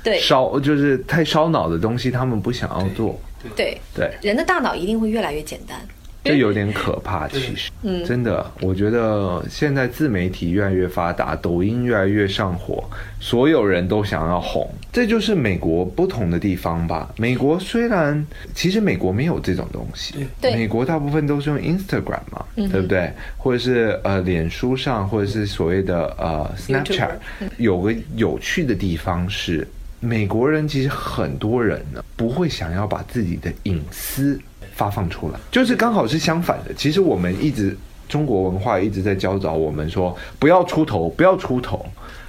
[0.03, 0.19] 对。
[0.19, 3.21] 烧就是太烧脑的东西，他们不想要做，
[3.55, 5.87] 对，对，人的大脑一定会越来越简单。
[6.27, 7.29] 这有点可怕。
[7.33, 12.85] 其实，嗯，真的，我觉得现在自媒体越来越发达，抖音越来越上火，
[13.21, 17.13] 所有人都想要红，这就是美国不同的地方吧。
[17.17, 23.11] 美国虽然其实美国没有这种东西，对美国大部分都是用 Instagram 嘛，对不对？
[23.37, 27.11] 或者是呃脸书上，或者是所谓的呃 Snapchat，
[27.57, 29.67] 有个有趣的地方是。
[29.99, 34.39] 美国人其实很多人呢不会想要把自己的隐私
[34.77, 36.75] 发放出来，就是刚好是相反的。
[36.75, 37.77] 其实我们一直
[38.09, 41.85] 中国文化一直在教导我们说不要出头，不要出头。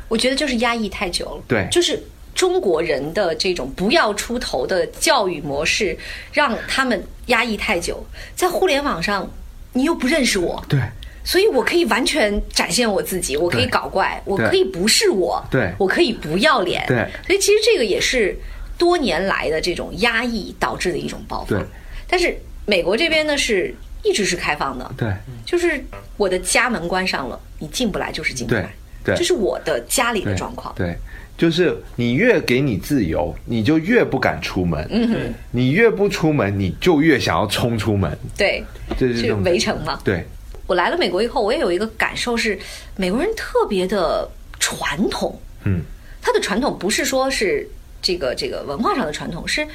[0.07, 1.43] 我觉得就是压抑太久了。
[1.47, 2.01] 对就是
[2.33, 5.97] 中国人的这种不要出头的教育模式，
[6.31, 8.01] 让他们压抑太久。
[8.33, 9.29] 在互联网上，
[9.73, 10.79] 你又不认识我，对，
[11.25, 18.33] 所以我可以完全展现我自己，我可以搞怪，我可以不是我，对我可以不要脸，对所以其实这个也是
[18.77, 21.65] 多年来的这种压抑导致的一种爆发对。
[22.07, 25.13] 但是美国这边呢是一直是开放的，对
[25.45, 25.83] 就是
[26.15, 30.73] 我的家门关上了，你进不来就是进不来，对对这是我的家里的状况。
[30.75, 30.95] 对，
[31.37, 34.87] 就是你越给你自由，你就越不敢出门。
[34.89, 38.17] 嗯哼，你越不出门，你就越想要冲出门。
[38.37, 38.63] 对，
[38.97, 39.99] 是这是围城嘛。
[40.03, 40.23] 对
[40.65, 42.57] 我来了美国以后，我也有一个感受是，
[42.95, 45.39] 美国人特别的传统。
[45.63, 45.81] 嗯，
[46.21, 47.67] 他的传统不是说是
[48.01, 49.65] 这个这个文化上的传统，是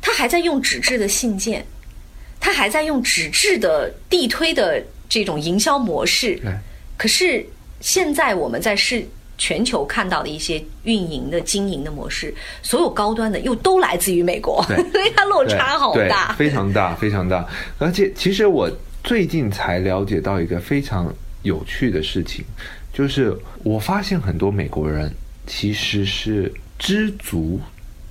[0.00, 1.66] 他还在用纸质的信件，
[2.46, 6.36] 他还在用纸质的地推的这种营销模式。
[6.36, 6.52] 对
[6.96, 7.44] 可是
[7.80, 9.04] 现在我们在是
[9.36, 12.32] 全球看到的一些运营的经营的模式，
[12.62, 16.32] 所有高端的又都来自于美国，所以 它落差好大。
[16.34, 17.44] 非常大，非常大。
[17.78, 18.70] 而且，其实我
[19.02, 22.44] 最近才了解到一个非常有趣的事情，
[22.92, 25.12] 就是我发现很多美国人
[25.48, 27.60] 其实是知足，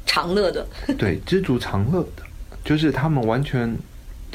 [0.06, 0.68] 常乐的，
[1.00, 2.24] 对，知足常乐的，
[2.66, 3.76] 就是他们完全，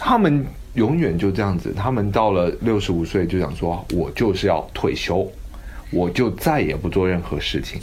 [0.02, 5.30] 他们永远就这样子，他们到了六十五岁就想说，我就是要退休，
[5.92, 7.78] 我就再也不做任何事情。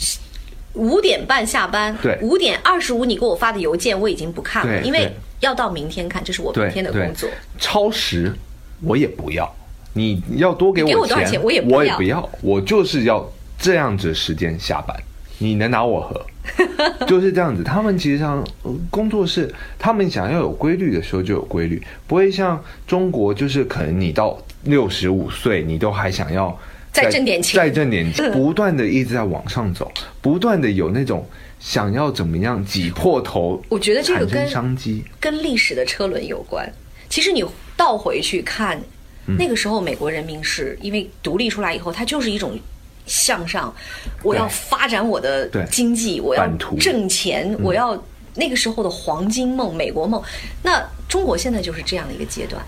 [0.73, 2.17] 五点半下班，对。
[2.21, 8.33] 五点二十五你给我发的邮件我已经不看了，因为要到明天看，这是我明天的工作。，超时
[8.81, 9.51] 我也不要，
[9.93, 11.77] 你要多给我你给我多少钱我也不要。
[11.77, 13.23] 我也不要，我就是要
[13.59, 14.95] 这样子时间下班，
[15.37, 16.25] 你能拿我何？
[17.05, 17.63] 就是这样子。
[17.63, 26.57] 他们其实上呃工作室他们想要有规律的时候就有规律，不会像中国，就是可能你到六十五岁，你都还想要
[26.91, 31.27] 再挣点钱再挣点钱，不断的一直在往上走，不断的有那种
[31.59, 35.03] 想要怎么样挤破头，我觉得这个跟商机。
[35.19, 36.67] 跟历史的车轮有关。
[37.09, 37.43] 其实你
[37.75, 38.79] 倒回去看，
[39.27, 42.57] 嗯那个时候美国人民是因为独立出来以后，它就是一种
[43.07, 43.73] 向上，
[44.21, 46.47] 我要发展我的经济，我要
[46.79, 47.99] 挣钱，我要
[48.35, 50.21] 那个时候的黄金梦、美国梦。
[50.61, 52.61] 那中国现在就是这样的一个阶段。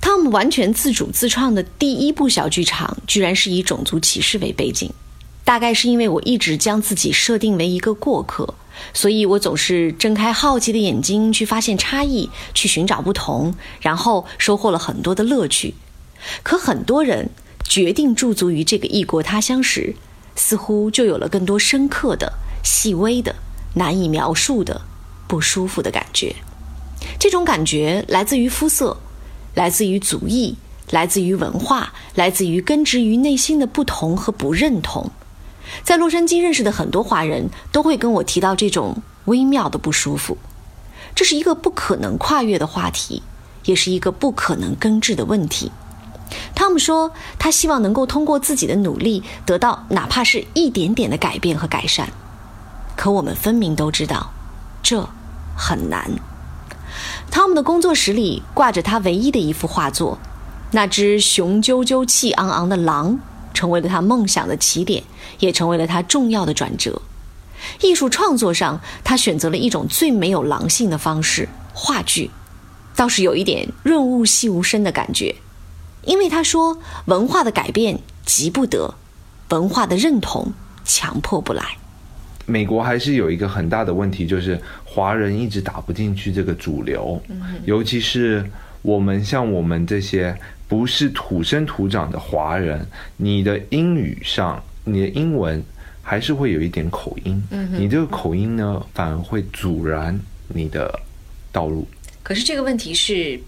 [0.00, 4.92] 汤姆完全自主自创的第一部小剧场，居然是以种族歧视为背景。
[5.44, 8.54] 大概是因为我一直将自己设定为一个过客，
[8.94, 15.74] 所以我总是睁开好奇的眼睛去发现差异，去寻找不同，然后收获了很多的乐趣。
[16.42, 17.28] 可很多人
[17.64, 19.96] 决定驻足于这个异国他乡时，
[20.36, 23.34] 似乎就有了更多深刻的、细微的、
[23.74, 24.82] 难以描述的
[25.26, 26.36] 不舒服的感觉。
[27.18, 28.96] 这种感觉来自于肤色，
[29.54, 30.56] 来自于族裔，
[30.90, 35.10] 来自于文化，来自于根植于内心的不同和不认同。
[35.82, 40.36] 在洛杉矶认识的很多华人都会跟我提到这种微妙的不舒服，
[41.14, 43.22] 这是一个不可能跨越的话题，
[43.64, 45.72] 也是一个不可能根治的问题。
[46.54, 52.08] 汤姆说，他希望能够通过自己的努力得到哪怕是一点点的改变和改善，
[52.96, 54.32] 可我们分明都知道，
[54.82, 55.08] 这
[55.56, 56.10] 很难。
[57.30, 60.18] 汤姆的工作室里挂着他唯一的一幅画作，
[60.70, 63.18] 那只雄赳赳、气昂昂的狼，
[63.52, 65.02] 成为了他梦想的起点，
[65.40, 67.02] 也成为了他重要的转折。
[67.80, 72.30] 艺术创作上，他选择了一种最没有狼性的方式——话剧，
[72.94, 75.34] 倒是有一点润物细无声的感觉。
[76.06, 78.94] 因为他说，文化的改变急不得，
[79.50, 80.52] 文化的认同
[80.84, 81.64] 强迫不来。
[82.46, 87.20] 美国还是有一个很大的问题，就是华人一直打不进去这个主流，
[87.64, 88.44] 尤其是
[88.82, 90.36] 我们像我们这些
[90.68, 92.86] 不是土生土长的华人，
[93.16, 95.62] 你的英语上，你的英文
[96.02, 101.00] 还是会有一点口音，你这个口音呢，反而会阻拦你的
[101.50, 101.88] 道路。
[102.22, 103.40] 可是这个问题是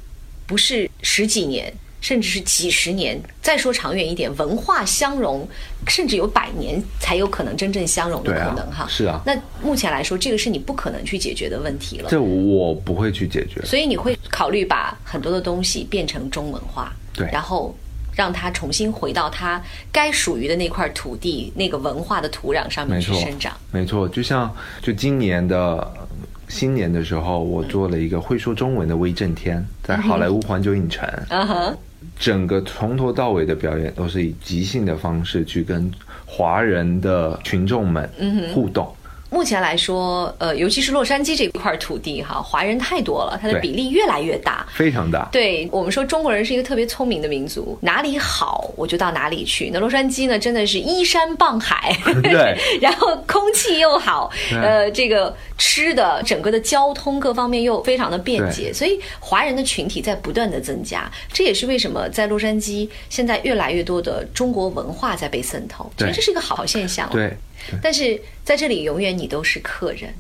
[0.47, 1.71] 不是十几年，
[2.07, 3.21] 甚至是几十年？
[3.43, 5.45] 再说长远一点，文化相融，
[5.89, 8.87] 甚至有百年才有可能真正相融的可能哈。
[8.89, 12.09] 是啊那目前来说，这个是你不可能去解决的问题了。
[12.09, 13.61] 这我不会去解决。
[13.65, 17.75] 所以你会考虑把很多的东西变成中文化，对然后
[18.15, 26.09] 让它重新回到它该属于的那块土地、那个文化的土壤上面去生长。，没错，就像就今年的呃
[26.49, 31.79] 新年的时候，我做了一个会说中文的威震天，在好莱坞环球影城，嗯哼，
[32.19, 35.91] 整个从头到尾的表演都是以即兴的方式去跟
[36.25, 38.09] 华人的群众们
[38.55, 38.96] 互动。
[39.29, 44.67] 目前来说，呃，尤其是洛杉矶这块土地哈，华人太多了，它的比例越来越大。
[44.73, 45.29] 非常大。
[45.33, 49.69] 对我们说，中国人是一个特别聪明的民族，哪里好我就到哪里去。
[49.73, 61.11] 那洛杉矶呢，真的是依山傍海， 对， 然后空气又好，呃，这个吃的整个的交通各方面又非常的便捷，所以华人的群体在不断的增加。
[61.33, 67.09] 这也是为什么在洛杉矶现在越来越多的中国文化在被渗透，其实这是一个好现象。
[67.11, 67.37] 对，
[67.83, 70.15] 但是在这里，永远你都是客人。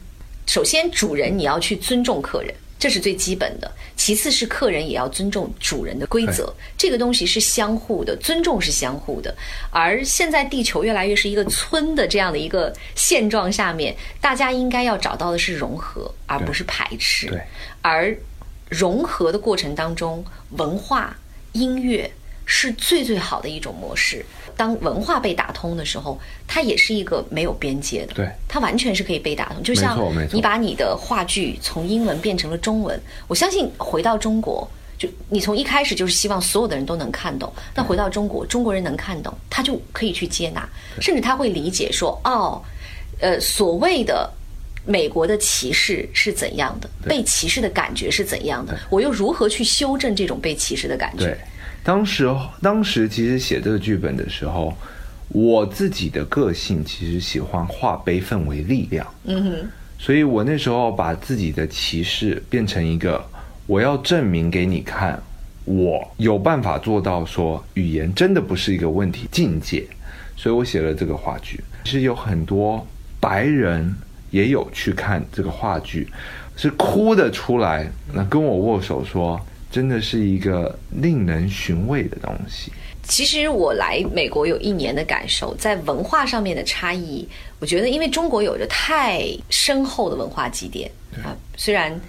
[0.46, 3.70] 首先，主人你要去尊重客人，这是最基本的。
[3.96, 9.35] 其次是客人也要尊重主人的规则，这个东西是相互的，尊重是相互的。
[9.70, 17.27] 而现在地球越来越是一个村的这样的一个现状下面，大家应该要找到的是融合，而不是排斥。
[17.27, 17.40] 对，
[17.83, 18.16] 而
[18.68, 21.16] 融合的过程当中，文化、
[21.53, 22.09] 音乐
[22.44, 24.25] 是最最好的一种模式。
[24.57, 29.62] 当文化被打通的时候，它也是一个没有边界的，对它完全是可以被打通。
[29.62, 29.99] 就像
[30.33, 34.69] 你把你的话剧从英文变成了中文，我相信回到中国。
[34.99, 40.66] 就你从一开始就是希望所有的人都能看懂，那回到中国，中国人能看懂，他就可以去接纳，
[41.03, 42.62] 甚至他会理解说，哦，
[43.21, 44.33] 呃，所谓的
[44.87, 51.38] 美国的歧视是怎样的，被歧视的感觉是怎样的，我又如何去修正这种被歧视的感觉对？，
[51.87, 52.29] 当时
[52.61, 54.77] 当时其实写这个剧本的时候，
[55.29, 59.07] 我自己的个性其实喜欢化悲愤为力量。
[59.22, 63.25] 嗯哼，所以我那时候把自己的歧视变成一个，
[63.68, 65.22] 我要证明给你看，
[65.64, 69.87] 我有办法做到说语言真的不是一个问题境界，
[70.37, 71.61] 所以我写了这个话剧。
[71.85, 72.85] 其实有很多
[73.20, 73.94] 白人
[74.33, 76.09] 也有去看这个话剧，
[76.57, 79.40] 是哭的出来，那跟我握手说，
[79.77, 82.73] 真的是一个令人寻味的东西。
[83.03, 87.29] 其实我来美国有一年的感受，在文化上面的差异，
[87.61, 90.91] 我觉得因为中国有着太深厚的文化积淀
[91.23, 92.01] 啊，虽然。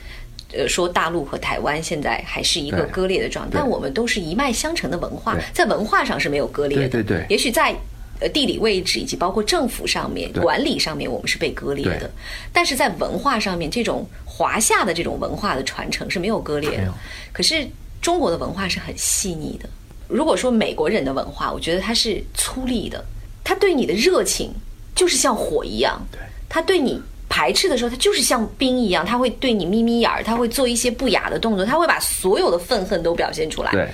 [0.53, 6.87] 呃，说大陆和台湾现在还是一个割裂的状态，但我们都是一脉相承的文化，在文化上是没有割裂的。
[6.87, 7.75] 对对对也许在
[8.19, 12.09] 呃地理位置以及包括政府上面、管理上面，我们是被割裂的，
[12.51, 16.93] 但是在文化上面，这种华夏的这种文化的传承是没有割裂的。
[17.31, 17.67] 可是
[18.01, 19.69] 中国的文化是很细腻的。
[20.07, 23.03] 如果说美国人的文化，我觉得它是粗粝的，
[23.43, 24.51] 他对你的热情
[24.95, 33.71] 就是像火一样，对他对你排斥的时候，他就是像冰一样，他会对你眯眯眼儿，他会做一些不雅的动作，他会把所有的愤恨都表现出来。
[33.71, 33.89] 对，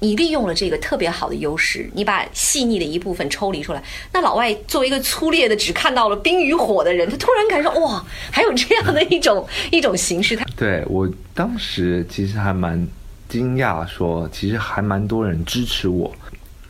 [0.00, 3.82] 你利用了这个特别好的优势，你把细腻的一部分抽离出来。
[4.12, 10.34] 那老外作为一个粗劣的只看到了冰与火的人，他突然感受哇，还有这样的一种 一种形式。
[10.34, 12.86] 他对我当时其实还蛮
[13.28, 16.10] 惊讶，说其实还蛮多人支持我。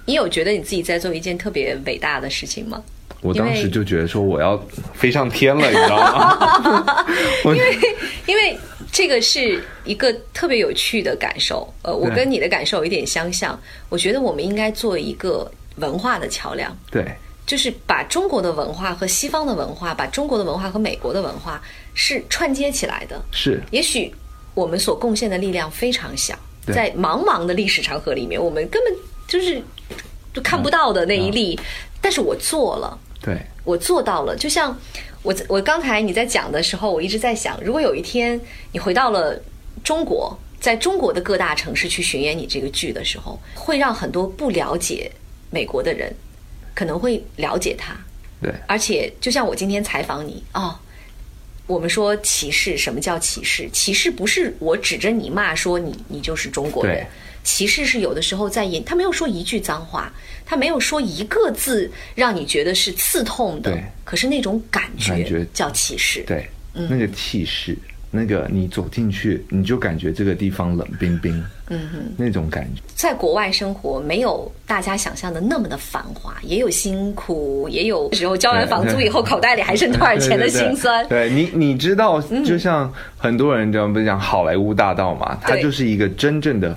[0.06, 2.82] 你有觉得你自己在做一件特别伟大的事情吗？
[3.22, 4.58] 我当时就觉得说我要
[4.94, 7.06] 飞上天了，你知道吗？
[7.44, 7.78] 因为
[8.26, 8.58] 因为
[8.92, 13.58] 这个是一个特别有趣的感受，呃，我跟你的感受有一点相像。
[13.88, 17.04] 我觉得我们应该做一个文化的桥梁，对
[17.46, 21.62] 就是把中国的文化和西方的文化，把中国的文化和美国的文化
[21.94, 23.20] 是串接起来的。
[23.32, 24.12] 是也许
[24.54, 28.92] 我们所贡献的力量非常小，在茫茫的历史长河里面，我们根本
[29.26, 29.62] 就是
[30.34, 31.58] 就看不到的那一粒，
[32.00, 32.98] 但是我做了。
[33.22, 34.34] 对我做到了。
[34.34, 34.76] 就像
[35.22, 38.40] 我我刚才你在讲的时候，我一直在想，如果有一天
[38.72, 39.40] 你回到了
[39.84, 45.10] 中国，在中国的各大城市去巡演你这个剧的时候，会让很多不了解
[45.50, 46.14] 美国的人
[46.74, 47.94] 可能会了解他。
[48.42, 50.78] 对而且就像我今天采访你哦。
[51.66, 53.70] 我们说歧视，什么叫歧视？
[53.70, 57.06] 歧视不是我指着你骂说你你就是中国人对，
[57.42, 60.12] 歧视是有的时候在演，他没有说一句脏话，
[60.44, 65.46] 他没有说一个字让你觉得是刺痛的对，可是那种感觉感觉。
[65.52, 66.22] 叫歧视。
[66.26, 67.76] 对，那个气势，
[68.10, 72.82] 那个你走进去，你就感觉这个地方冷冰冰，嗯哼，那种感觉。
[72.94, 81.06] 在国外生活没有大家想象的那么的繁华，也有辛苦，也有时候交完房租以后口袋里还剩多少钱的辛酸。
[81.08, 86.76] 对你，你知道，就像很多人这样不是讲好莱坞大道嘛，它就是一个真正的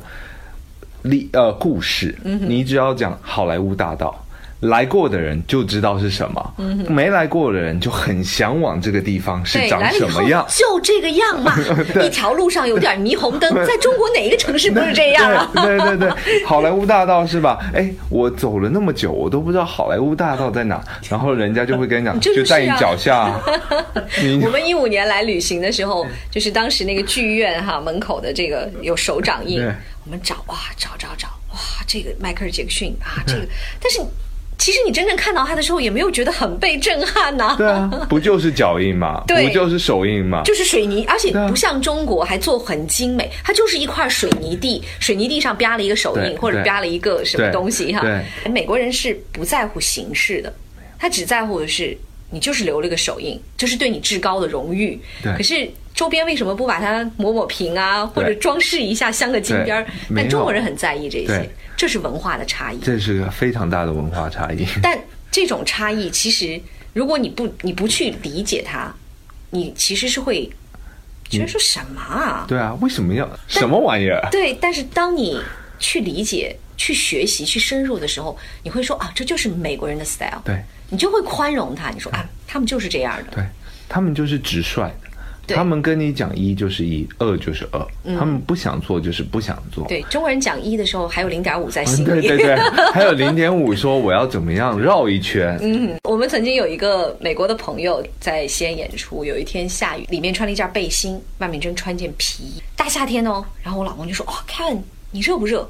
[1.04, 2.18] 历呃故事。
[2.24, 4.23] 嗯你只要讲好莱坞大道。
[4.64, 6.54] 来过的人就知道是什么，
[6.88, 10.46] 没来过的人就很向往这个地方是长什么样。
[10.50, 11.54] 就这个样嘛。
[12.02, 15.52] 一条路上有点霓虹灯，在中国哪一个城市不是这样啊？
[15.54, 17.60] 对对对对，好莱坞大道是吧？
[17.74, 23.38] 哎，我走了那么久，我都不知道好莱坞大道在哪，然后人家就会跟你讲， 就在你脚下。
[24.22, 29.62] 你我们一五年来旅行的时候，就是当时那个剧院哈门口的这个有手掌印，
[30.06, 33.46] 我们找哇找找找哇，这个迈克尔杰克逊啊，这个，
[33.82, 34.00] 但是。
[34.58, 39.48] 其实你真正看到它的时候，也没有觉得很被震撼呐、对啊，不就是脚印嘛， 对。
[39.48, 40.42] 不就是手印嘛？
[40.44, 48.02] 就是水泥，而且不像中国还做很精美，它就是一块水泥地，水泥地上标了一个手印或者标了一个什么东西哈。
[48.02, 48.52] 对。
[48.52, 50.54] 美国人是不在乎形式的，
[50.98, 51.98] 他只在乎的是
[52.30, 55.00] 你就是留了个手印，就是对你至高的荣誉。
[55.22, 55.36] 对。
[55.36, 59.86] 可是周边为什么不把它抹抹平啊，或者装饰一下，镶个金边儿？
[60.16, 61.28] 但中国人很在意这些。
[61.28, 61.50] 对，
[61.84, 62.80] 这是文化的差异。
[62.80, 64.66] 这是个非常大的文化差异。
[64.82, 64.98] 但
[65.30, 66.58] 这种差异，其实
[66.94, 68.90] 如果你不你不去理解它，
[69.50, 70.50] 你其实是会
[71.28, 72.46] 觉得说什么啊？
[72.48, 74.26] 对啊，为什么要什么玩意儿？
[74.32, 75.38] 对，但是当你
[75.78, 80.42] 去理解、去学习、去深入的时候，你会说啊，这就是美国人的 style。
[80.46, 81.90] 对，你就会宽容他。
[81.90, 83.32] 你说啊，他们就是这样的。
[83.36, 83.44] 对，
[83.90, 85.10] 他们就是直率的。
[85.48, 87.86] 他们跟你讲一就是一，二就是二，
[88.18, 89.86] 他们不想做就是不想做。
[89.88, 92.22] 对，中国人讲一的时候还有零点五在心里。
[92.22, 92.56] 对 对对，
[92.94, 95.58] 还有零点五说我要怎么样绕一圈。
[95.62, 103.44] 嗯，我们曾经有一个美国的朋友在西安演出，有一天下雨，里面穿了一件背心，外面真穿件皮衣，大夏天哦。
[103.62, 105.70] 然后我老公就说：“哇、k e v i n 你热不热？”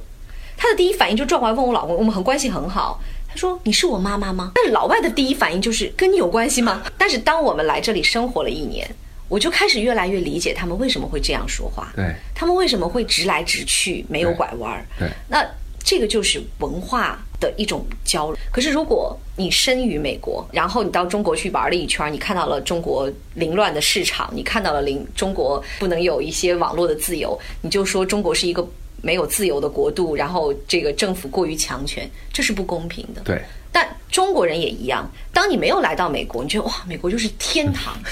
[0.56, 3.02] 他的第一反应就转过来问我老公，我们很关系很好。
[3.28, 6.84] 他说：“你是我妈妈吗？”但是老外的第一反应就是跟你有关系吗？
[6.98, 8.88] 但是当我们来这里生活了一年，
[9.34, 11.92] 我就开始越来越理解他们为什么会这样说话。
[11.96, 14.86] 对，他们为什么会直来直去，没有拐弯儿？
[15.00, 15.44] 对那
[15.84, 18.38] 这个就是文化的一种交流。
[18.52, 28.64] 可是如果你生于美国，然后你到中国去玩了一圈，你看到了中国凌乱的市场，你看到了凌中国不能有一些网络的自由，你就说中国是一个
[29.02, 33.22] 没有自由的国度，然后这个政府过于强权，这是不公平的。
[33.22, 37.98] 对，但中国人也一样，当你没有来到美国，你觉得哇，美国就是天堂。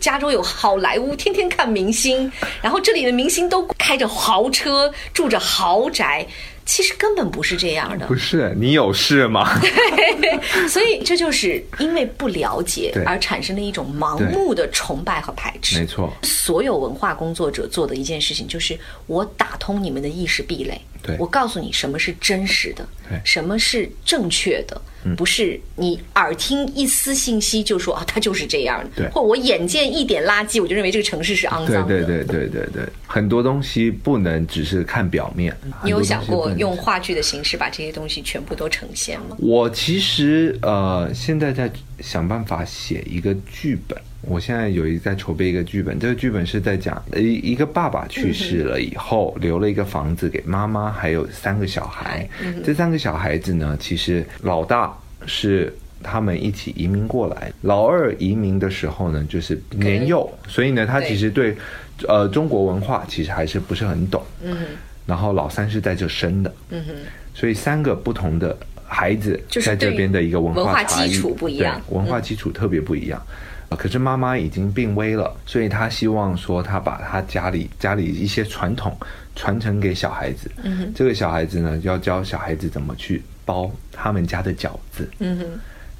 [0.00, 6.26] 加州有好莱坞，天天看明星，然后这里的明星都开着豪车，住着豪宅，
[6.66, 8.14] 其实根本不是这样的不。
[8.14, 9.60] 是你有事吗？
[10.68, 15.78] 所以这就是因为不了解 而产生的一种盲目的崇拜和排斥。
[15.78, 20.80] 没错，所有文化工作者做的一件事情，就是我打通你们的意识壁垒。
[21.02, 22.86] 对我告诉你什么是真实的
[23.24, 24.78] 什么是正确的，
[25.16, 32.04] 不是你耳听一丝信息就说啊，它就是这样的，对或者我眼见一点垃圾，我就认为这个城市是肮脏的。
[32.04, 35.56] 对对对对对，很多东西不能只是看表面。
[35.82, 39.36] 你有想过用话剧的形式把这些东西全部都呈现吗？
[39.38, 41.70] 我其实呃，现在在
[42.00, 43.98] 想办法写一个剧本。
[44.22, 52.28] 我现在有一在筹备一个剧本，这个剧本是在讲一一个爸爸去世了以后，留了一个房子给妈妈，还有三个小孩。
[52.64, 54.94] 这三个小孩子呢，其实老大
[55.26, 61.56] 是他们一起移民过来，老二移民的时候呢，就是年幼，所以呢，他其实对
[62.06, 64.22] 呃中国文化其实还是不是很懂。
[64.42, 64.56] 嗯
[65.06, 66.92] 然后老三是在这生的，嗯哼，
[67.34, 68.56] 所以三个不同的
[68.86, 71.80] 孩子在这边的一个文化差异基础不一样。
[71.88, 73.18] 对文化基础特别不一样。
[73.18, 73.36] 呃
[73.76, 78.96] 可是妈妈已经病危了，所以他希望说，他把他家里家里一些传统
[79.36, 80.50] 传承给小孩子。
[80.92, 85.44] 这个小孩子呢，要教小孩子怎么去包他们家的饺子，嗯哼，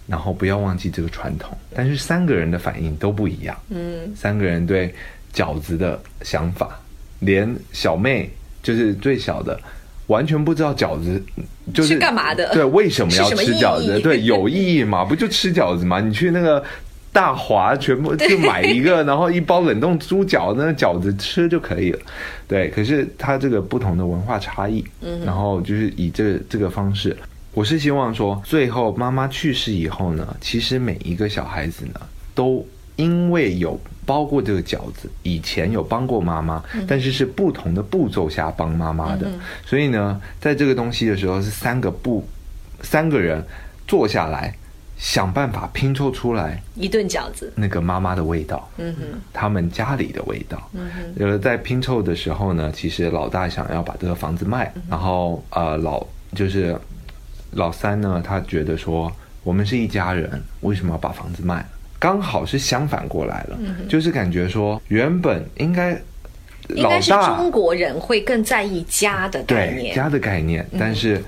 [0.08, 1.56] 然后不要忘记这个传统。
[1.72, 3.56] 但是三个人的反应都不一样。
[3.68, 4.92] 嗯，三个人对
[5.32, 6.76] 饺子的想法，
[7.20, 8.28] 连小妹
[8.64, 9.58] 就是最小的，
[10.08, 11.22] 完全不知道饺子
[11.72, 14.00] 就是是干嘛的对，为什么要吃饺子？
[14.00, 15.04] 对，有意义吗？
[15.04, 16.00] 不就吃饺子吗？
[16.00, 16.62] 你去那个。
[17.12, 21.98] 大华全部就买一个，然后一包冷冻猪脚，那饺子吃就可以了。
[22.46, 27.16] 对，可是它这个不同的文化差异，嗯，然后就是以这个这个方式，
[27.52, 32.00] 我是希望说，最后妈妈去世以后呢，其实每一个小孩子呢，
[32.34, 39.28] 都因为有包过这个饺子，以前有帮过妈妈，但是是不同的步骤下帮妈妈的，
[39.66, 42.24] 所以呢，在这个东西的时候是三个步，
[42.82, 43.44] 三个人
[43.88, 44.54] 坐下来
[45.00, 50.70] 想办法拼凑出来一顿饺子，那个妈妈的味道，嗯哼，他们家里的味道。
[50.74, 56.78] 嗯哼，呃，在拼凑的时候呢，其实老大想要把这个房子卖，然后呃老就是
[57.52, 59.10] 老三呢，他觉得说
[59.42, 61.64] 我们是一家人，为什么要把房子卖？
[61.98, 65.92] 刚好是相反过来了，就是感觉说原本应该
[66.68, 69.94] 老应该是大中国人会更在意家的概念。
[69.94, 71.24] 对家的概念，但是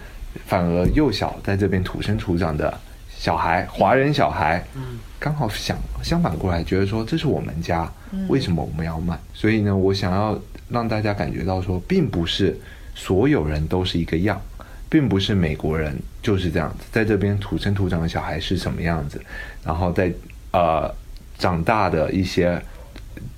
[0.46, 2.78] 反而幼小在这边土生土长的
[3.22, 7.88] 小孩，华人小孩，嗯刚好想相反过来，觉得说这是我们家，
[8.26, 9.16] 为什么我们要卖？
[9.32, 10.36] 所以呢，我想要
[10.68, 12.58] 让大家感觉到说，并不是
[12.96, 14.42] 所有人都是一个样。
[14.90, 19.22] 并不是美国人就是这样子，在这边土生土长的小孩是什么样子，
[19.64, 20.12] 然后在
[20.50, 20.92] 呃
[21.38, 22.60] 长大的一些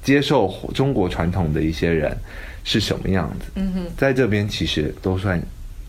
[0.02, 2.16] 接受中国传统的一些人
[2.64, 5.38] 是什么样子，嗯哼，在这边其实都算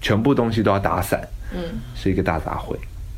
[0.01, 1.63] 全部东西都要打散，嗯，
[1.95, 2.75] 是一个大杂烩。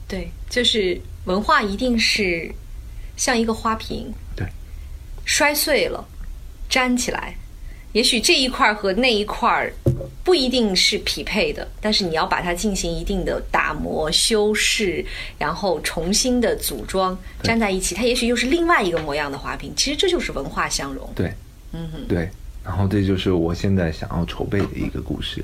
[0.08, 2.51] 对，就是文化一定是
[3.16, 4.47] 像一个花瓶，对，
[5.26, 6.08] 摔碎了，
[6.70, 7.36] 粘起来。
[7.93, 9.72] 也许这一块和那一块
[10.24, 15.03] 不一定是匹配的，但是你要把它进行一定的打磨、修饰，
[15.39, 19.74] 然后重新的组装，粘在一起，它也许又是另外一个模样的花瓶。
[19.76, 21.10] 其实这就是文化相融。
[21.16, 21.34] 对，
[21.72, 22.30] 嗯哼，对。
[22.64, 25.43] 然后这就是我现在想要筹备的一个故事。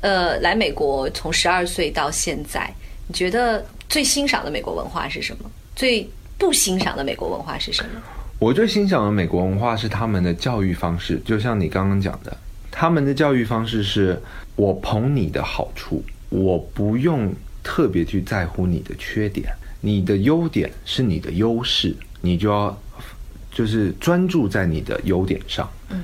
[0.00, 2.74] 呃，来美国从十二岁到现在，
[3.06, 5.48] 你觉得最欣赏的美国文化是什么？
[5.76, 8.02] 最不欣赏的美国文化是什么？
[8.40, 12.36] 我最欣赏的美国文化是他们的教育方式，就像你刚刚讲的，
[12.72, 14.20] 他们的教育方式是
[14.56, 17.32] 我捧你的好处，我不用
[17.62, 19.46] 特别去在乎你的缺点，
[19.80, 22.76] 你的优点是你的优势，你就要
[23.52, 26.02] 就是专注在你的优点上，嗯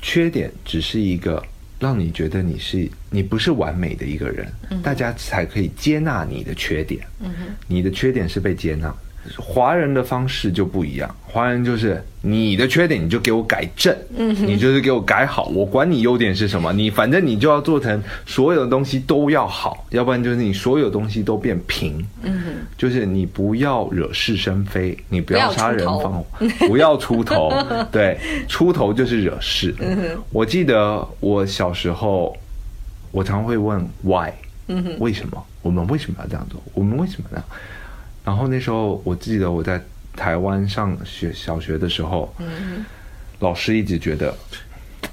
[0.00, 1.44] 缺点只是一个
[1.80, 4.46] 让你觉得你是你不是完美的一个人，
[4.82, 7.32] 大家才可以接纳你的缺点，嗯
[7.66, 8.94] 你的缺点是被接纳。
[9.36, 22.42] 华人的方式就不一样，华人就是你的缺点你就给我改正，嗯，你就是给我改好，我管你优点是什么，你反正你就要做成所有的东西都要好，要不然就是你所有东西都变平，嗯，
[22.78, 26.24] 就是你不要惹是生非，你不要杀人放火，
[26.66, 27.52] 不要出头，
[27.92, 28.18] 对，
[28.48, 29.74] 出头就是惹事。
[30.30, 32.34] 我记得我小时候，
[33.12, 34.30] 我常会问 why，
[34.68, 35.44] 嗯为什么？
[35.62, 36.58] 我们为什么要这样做？
[36.72, 37.44] 我们为什么呢？
[38.24, 39.80] 然后那时候，我记得我在
[40.16, 42.34] 台湾上学小学的时候，
[43.38, 44.34] 老师一直觉得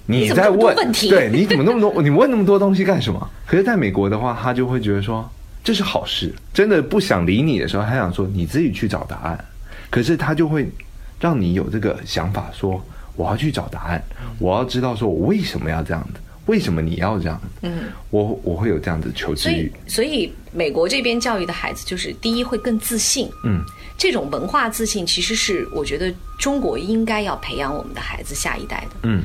[0.05, 0.75] 你在问，
[1.09, 2.01] 对，你怎么那么多？
[2.01, 3.29] 你问那么多东西干什么？
[3.45, 5.29] 可是在美国的话，他就会觉得说
[5.63, 6.33] 这是好事。
[6.53, 9.45] 真的不想理你的时候，他想说你自己去找答案。
[9.89, 10.69] 可是他就会
[11.19, 12.83] 让你有这个想法，说
[13.15, 14.03] 我要去找答案，
[14.39, 16.19] 我要知道说我为什么要这样子。
[16.47, 17.39] 为什么你要这样？
[17.61, 19.71] 嗯，我我会有这样子求知欲。
[19.87, 23.29] 所以美国这边教育的孩子，就是第一会更自信。
[23.43, 23.61] 嗯，
[23.97, 28.95] 这种文化自信其实是我觉得中国应该要培养我们的孩子下一代的。
[29.03, 29.21] 嗯，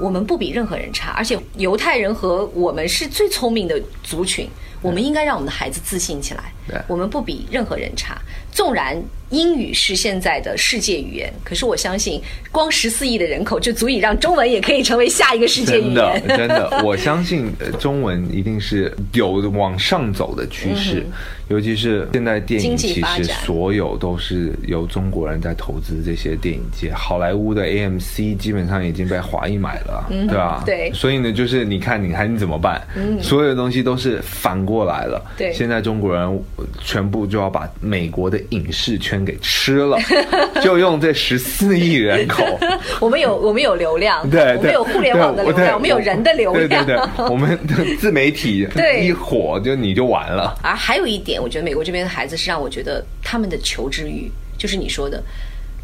[0.00, 4.48] 我们不比任何人差，而且犹太人和我们是最聪明的族群。
[4.80, 6.52] 我们应该让我们的孩子自信起来。
[6.61, 8.20] 对，我们不比任何人差。
[8.50, 16.22] 纵然英语是现在的世界语言，可是我相信，光十四亿的人口就足以让中文也可以成为下一个世界语言。
[16.26, 17.50] 真的， 真的，我相信
[17.80, 21.06] 中文一定是有往上走的趋势。
[21.48, 26.92] 尤其是现在电影，其实所有都是由中国人在投资这些电影界。
[26.92, 30.62] 好莱坞的 AMC 基本上已经被华裔买了，对吧？
[30.64, 30.90] 对。
[30.92, 32.80] 所以呢，就是你看，你看你怎么办？
[33.20, 35.22] 所有的东西都是反过来了。
[35.36, 35.52] 对。
[35.52, 36.42] 现在中国人
[36.82, 39.98] 全部就要把美国的影视圈给吃了，
[40.62, 42.42] 就用这十四亿人口。
[43.00, 47.58] 我们有我们有流量，对，我们有互联网的流量，我们有人的流量，对对对，我们
[47.98, 48.66] 自媒体
[49.02, 50.58] 一火就你就完了。
[50.62, 51.42] 而还有一点。
[51.42, 55.20] 我觉得美国这边的孩子是让我觉得他们的求知欲，就是你说的，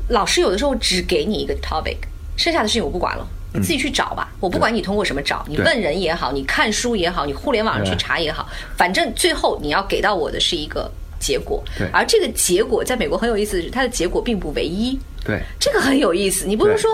[0.08, 1.96] 老师有的时候只给你一个 topic，
[2.36, 4.28] 剩下的事情我不管了，你自己去找吧。
[4.40, 11.62] 我不管你通过什么找，你问人也好，你看书也好，你互联网上去查也好，反正最后你要给到我的是一个结果。
[11.92, 14.98] 而这个结果在美国很有意思的是，它的结果并不唯一。
[15.24, 16.46] 对，这个很有意思。
[16.46, 16.90] 你不是说，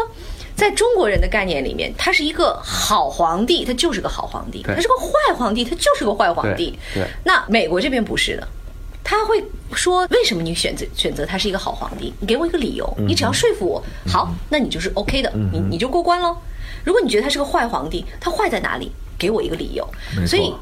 [0.57, 6.79] 在中国人的概念里面，他是一个好皇帝，他就是个好皇帝；他是个坏皇帝，他就是个坏皇帝。
[6.95, 8.49] 对，那美国这边不是的。
[9.05, 9.45] 他会
[9.75, 12.13] 说：“为什么你选择选择他是一个好皇帝？
[12.19, 16.35] 你给我一个理由，你只要说服我，好，那你就是 OK 的，你你就过关喽。
[16.83, 18.91] 如果你觉得他是个坏皇帝，他坏在哪里？
[19.19, 19.87] 给我一个理由。
[20.27, 20.53] 所以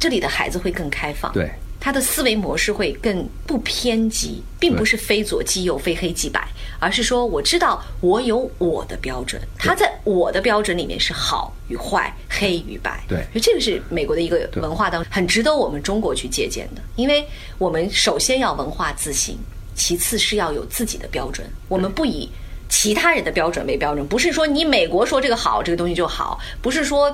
[0.00, 1.32] 这里的孩子会更开放。
[1.32, 1.48] 对。”
[1.84, 6.46] 他的思维模式会更不偏激，并不是非左即右、非黑即白，
[6.78, 13.02] 而是说我知道我有我的标准，他在我的标准里面是好与坏、黑与白。
[13.08, 17.26] 对，所以这个是美国的一个文化当中很值得我们中国去借鉴的，因为
[17.58, 19.36] 我们首先要文化自信，
[19.74, 22.30] 其次是要有自己的标准，我们不以
[22.68, 27.12] 其他人的标准为标准，不是说你美国说这个好，这个东西就好，不是说。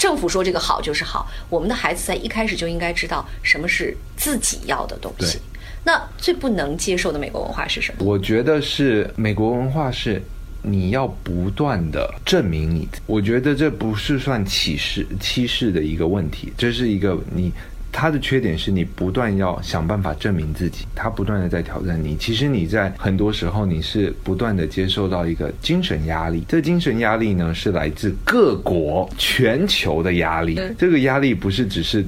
[0.00, 5.38] 政府说这个好就是好，我们的孩子在一开始就应该知道什么是自己要的东西。
[5.84, 8.02] 那最不能接受的美国文化是什么？
[8.02, 10.22] 我觉得是美国文化是
[10.62, 12.88] 你要不断的证明你。
[13.04, 17.52] 我觉得这不是算歧视歧视的一个问题，这是一个你。
[17.92, 22.16] 他的缺点是你不断要想办法证明自己，它不断的在挑战你。
[22.16, 30.60] 其实你在很多时候你是不断的接受到一个精神压力，这精神压力呢是来自各国、全球的压力。
[30.78, 32.04] 这个压力不是只是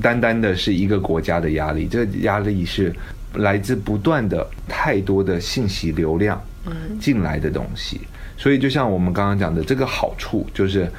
[0.00, 2.92] 单单的是一个国家的压力，这压力是
[3.34, 6.42] 来自不断的太多的信息流量
[6.98, 8.00] 进来的东西。
[8.36, 10.90] 所以就像我们刚刚讲的，这个好处就是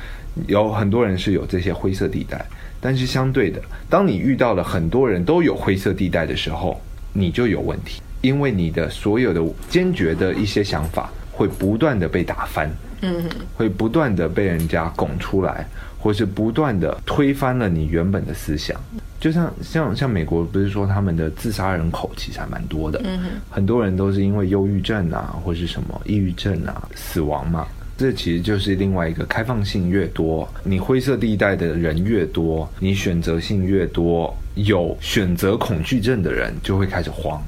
[0.48, 2.46] 有很多人是有这些灰色地带。
[2.80, 6.80] 但是相对的，当你遇到了很多人都有灰色地带的时候，
[7.14, 12.70] 你就有问题，因为你的所有的坚决的一些想法会不断的被打翻，
[13.02, 13.24] 嗯，
[13.56, 15.68] 会不断的被人家拱出来，
[16.00, 18.80] 或是不断的推翻了你原本的思想。
[19.20, 23.20] 就像像像美国不是说他们的自杀人口其实还蛮多的，嗯
[23.50, 27.66] 很多人都是因为忧郁症啊，或是什么抑郁症啊死亡嘛。
[27.98, 37.42] 这其实就是另外一个开放性越多，你灰色地带的人越多，你选择性越多，有选择恐惧症的人就会开始慌。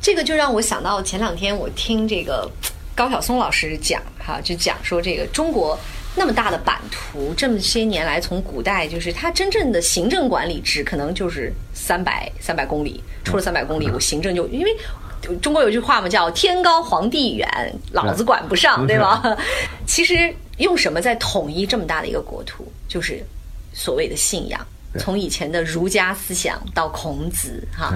[0.00, 2.48] 这个就让我想到前两天我听这个
[2.94, 5.76] 高晓松老师讲哈，就讲说这个中国
[6.14, 14.70] 那么大的版图，这么些年来从古代就是它真正的行政管理制可能就是三百三百公里，出了三百公里我行政就因为。
[15.40, 17.48] 中国有句话嘛，叫“天高皇帝远，
[17.92, 19.22] 老子管不上”，对吧？
[19.86, 23.24] 其实用什么在统一这么大的一个国土，就是
[23.72, 24.60] 所谓的信仰。
[24.98, 27.94] 从以前的儒家思想到孔子，哈，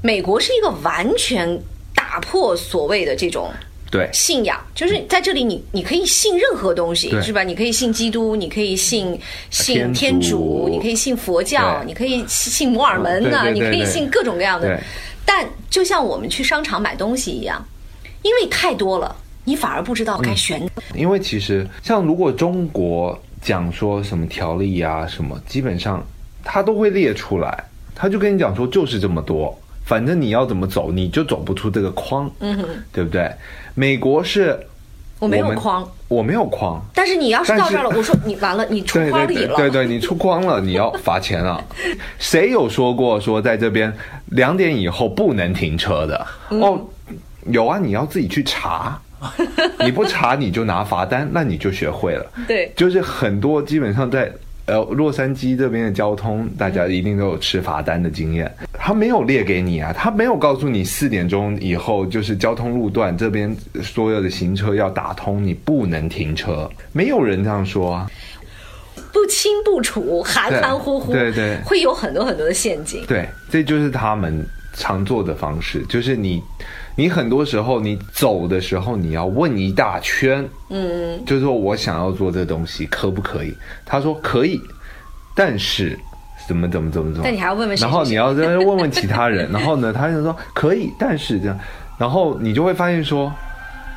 [0.00, 1.60] 美国是一个完全
[1.94, 3.52] 打破所谓的这种
[3.90, 4.08] 对。
[4.12, 7.42] 信仰，就是在这里你你可以信任何东西，是吧？
[7.42, 9.18] 你可以信基督，你可以信
[9.50, 14.80] 信天主，你可以信佛教，你可以信摩尔门呢，你可以信各种各样的。
[15.24, 17.62] 但就像我们去商场买东西一样，
[18.22, 19.14] 因为太多了，
[19.44, 20.60] 你反而不知道该选。
[20.94, 26.04] 因为其实像如果中国讲说什么条例啊什么，基本上
[26.42, 27.64] 他都会列出来，
[27.94, 29.58] 他就跟你讲说就是这么多，
[29.88, 32.58] 反正你要怎么走，你就走不出这个框，嗯，
[32.92, 33.30] 对不对？
[33.74, 34.60] 美国是。
[35.18, 36.80] 我没有框，我没有框。
[36.94, 39.56] 但是你要是到这儿了，我说你 完了，你出框里了。
[39.56, 41.64] 对对，你出框了，你要罚钱了。
[42.20, 43.92] 谁有说过说在这边
[44.26, 46.26] 两点以后不能停车的？
[46.50, 46.86] 哦，
[47.46, 48.96] 有啊，你要自己去查，
[49.84, 52.24] 你不查你就拿罚单，那你就学会了。
[52.46, 54.30] 对，就是很多基本上在。
[54.68, 58.54] 呃，洛杉矶这边的交通，大家一定都有吃罚单的经验。
[58.74, 66.70] 他没有列给你啊，他没有告诉你四点钟以后就是交通路段这边所有的行车要打通，你不能停车。
[66.92, 68.10] 没有人这样说啊。
[69.10, 73.02] 不清不楚，含含糊糊，对对，会有很多很多的陷阱。
[73.06, 76.42] 对，这就是他们常做的方式，就是你。
[76.98, 83.56] 你很多时候，你走的时候，你要问一大圈，嗯，就是说我想要做这东西，可不可以？
[83.86, 84.60] 他说可以，
[85.32, 85.96] 但是
[86.48, 87.22] 怎么怎么怎么怎么？
[87.22, 91.56] 但你还要问问，然后你要再问问其他人， 然后呢，他就说可以，但是这样，
[91.96, 93.32] 然后你就会发现说，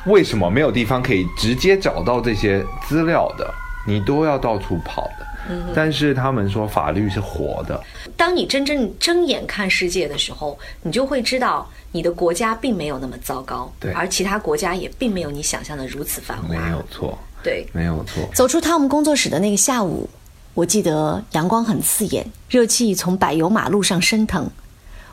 [0.06, 3.52] 为什么没有地方可以直接找到这些资料的？
[3.84, 5.26] 你都要到处跑的。
[5.74, 7.82] 但是他们说法律是活的。
[8.16, 16.48] 当你真正睁眼看世界的时候，你就会知道你的国家并没有那么糟糕，对，而其他国家也并没有你想象的如此繁华。
[16.48, 18.22] 没有错，对，没有错。
[18.34, 20.08] 走出汤姆工作室的那个下午，
[20.54, 24.48] 我记得阳光很刺眼，热气从柏油马路上升腾。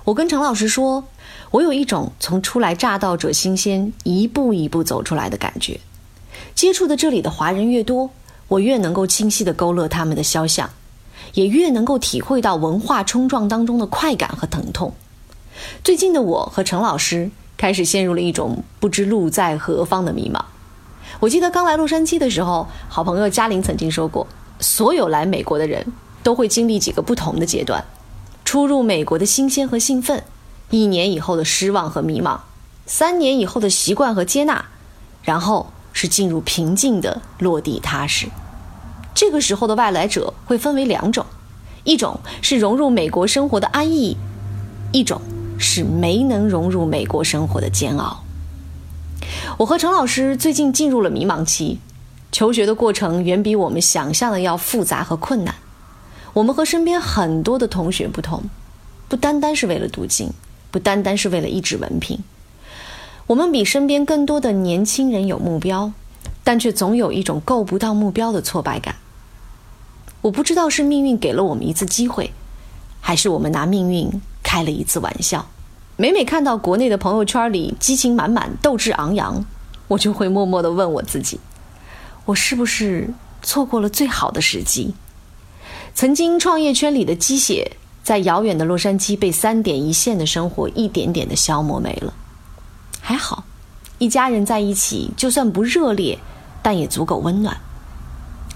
[0.06, 1.04] 我跟陈老师说，
[1.52, 5.80] 我有一种从初来乍到者新鲜一步一步走出来的感觉。
[6.56, 8.10] 接触的这里的华人越多。
[8.50, 10.72] 我越能够清晰地勾勒他们的肖像，
[11.34, 14.94] 也越能够体会到文化冲撞当中的快感和疼痛。
[15.84, 20.44] 最近的我和陈老师开始陷入了一种不知路在何方的迷茫。
[21.20, 24.26] 我记得刚来洛杉矶的时候，好朋友嘉玲曾经说过，
[24.60, 25.86] 所有来美国的人
[26.24, 27.86] 都会经历几个不同的阶段：
[28.44, 30.24] 初入美国的新鲜和兴奋，
[30.72, 32.40] 一年以后的失望和迷茫，
[32.88, 34.66] 三年以后的习惯和接纳，
[35.22, 35.72] 然后。
[35.94, 38.28] 是进入平静的落地踏实。
[39.14, 41.26] 这个时候的外来者会分为两种，
[41.84, 44.16] 一种是融入美国生活的安逸，
[44.92, 45.22] 一种
[45.58, 48.24] 是没能融入美国生活的煎熬。
[49.58, 51.80] 我和陈老师最近进入了迷茫期，
[52.32, 55.54] 求学的过程远比我们想象的要复杂和困难。
[56.34, 58.44] 我们和身边很多的同学不同，
[59.10, 60.32] 不单单是为了读经，
[60.72, 62.18] 不单单是为了一纸文凭。
[63.30, 65.94] 我们比身边更多的年轻人有目标，
[66.44, 68.96] 但却总有一种够不到目标的挫败感。
[70.22, 72.34] 我不知道是命运给了我们一次机会，
[73.00, 74.10] 还是我们拿命运
[74.42, 75.48] 开了一次玩笑。
[75.96, 79.46] 每每看到国内的朋友圈里激情满满、斗志昂扬，
[79.90, 81.40] 我就会默默地问我自己：
[82.26, 83.14] 我是不是
[83.44, 84.96] 错过了最好的时机？
[85.94, 92.16] 曾经创业圈里的鸡血，在遥远的洛杉矶被三点一线的生活一点点地消磨没了。
[93.02, 93.44] 还好，
[93.98, 96.20] 一家人在一起，就算不热烈，
[96.62, 97.58] 但也足够温暖。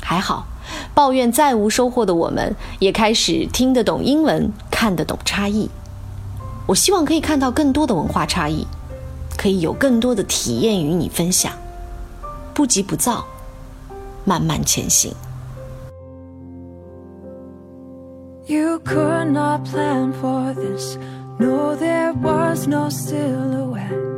[0.02, 0.46] 还好，
[0.94, 5.70] 抱怨再无收获的我们，也开始听得懂英文，看得懂差异。
[6.68, 8.68] 我希望可以看到更多的文化差异，
[9.38, 11.52] 可以有更多的体验与你分享。
[12.54, 13.26] 不急不躁，
[14.26, 15.14] 慢慢前行。
[18.46, 20.98] You could not plan for this.
[21.40, 24.13] No, there was no silhouette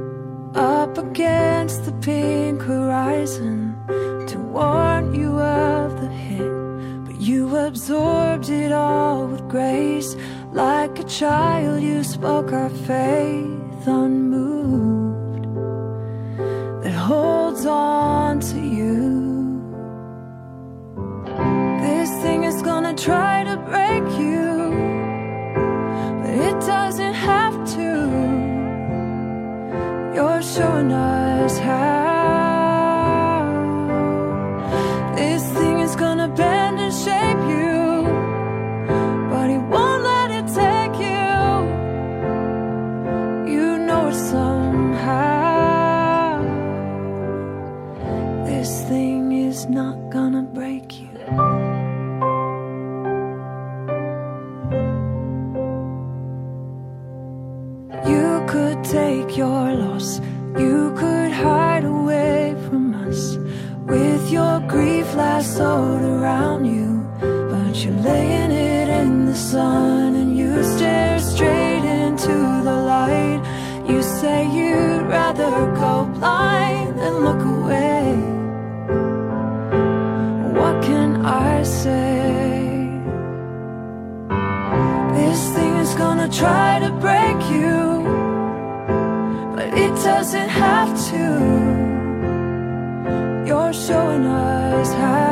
[0.55, 3.75] up against the pink horizon
[4.27, 7.05] to warn you of the hit.
[7.05, 10.15] But you absorbed it all with grace.
[10.53, 15.43] Like a child, you spoke our faith unmoved
[16.83, 19.25] that holds on to you.
[21.81, 24.71] This thing is gonna try to break you,
[26.21, 27.14] but it doesn't
[30.15, 32.04] You're showing us how.
[85.95, 88.03] Gonna try to break you,
[89.55, 91.25] but it doesn't have to.
[93.47, 95.25] You're showing us how.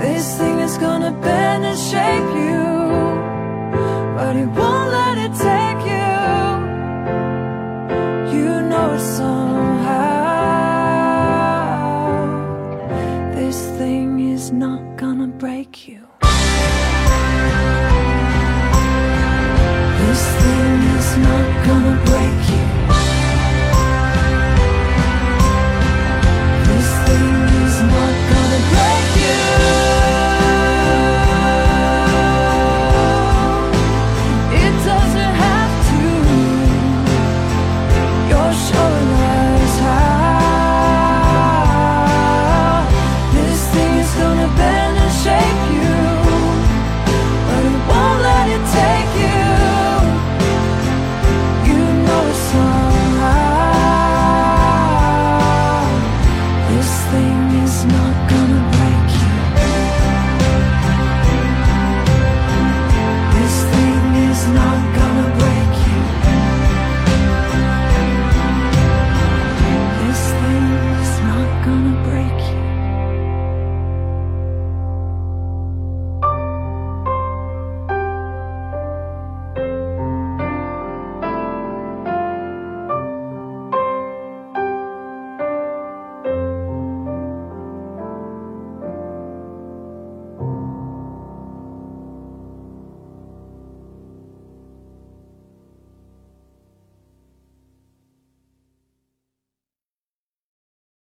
[0.00, 2.64] This thing is gonna bend and shape you,
[4.16, 5.05] but it won't let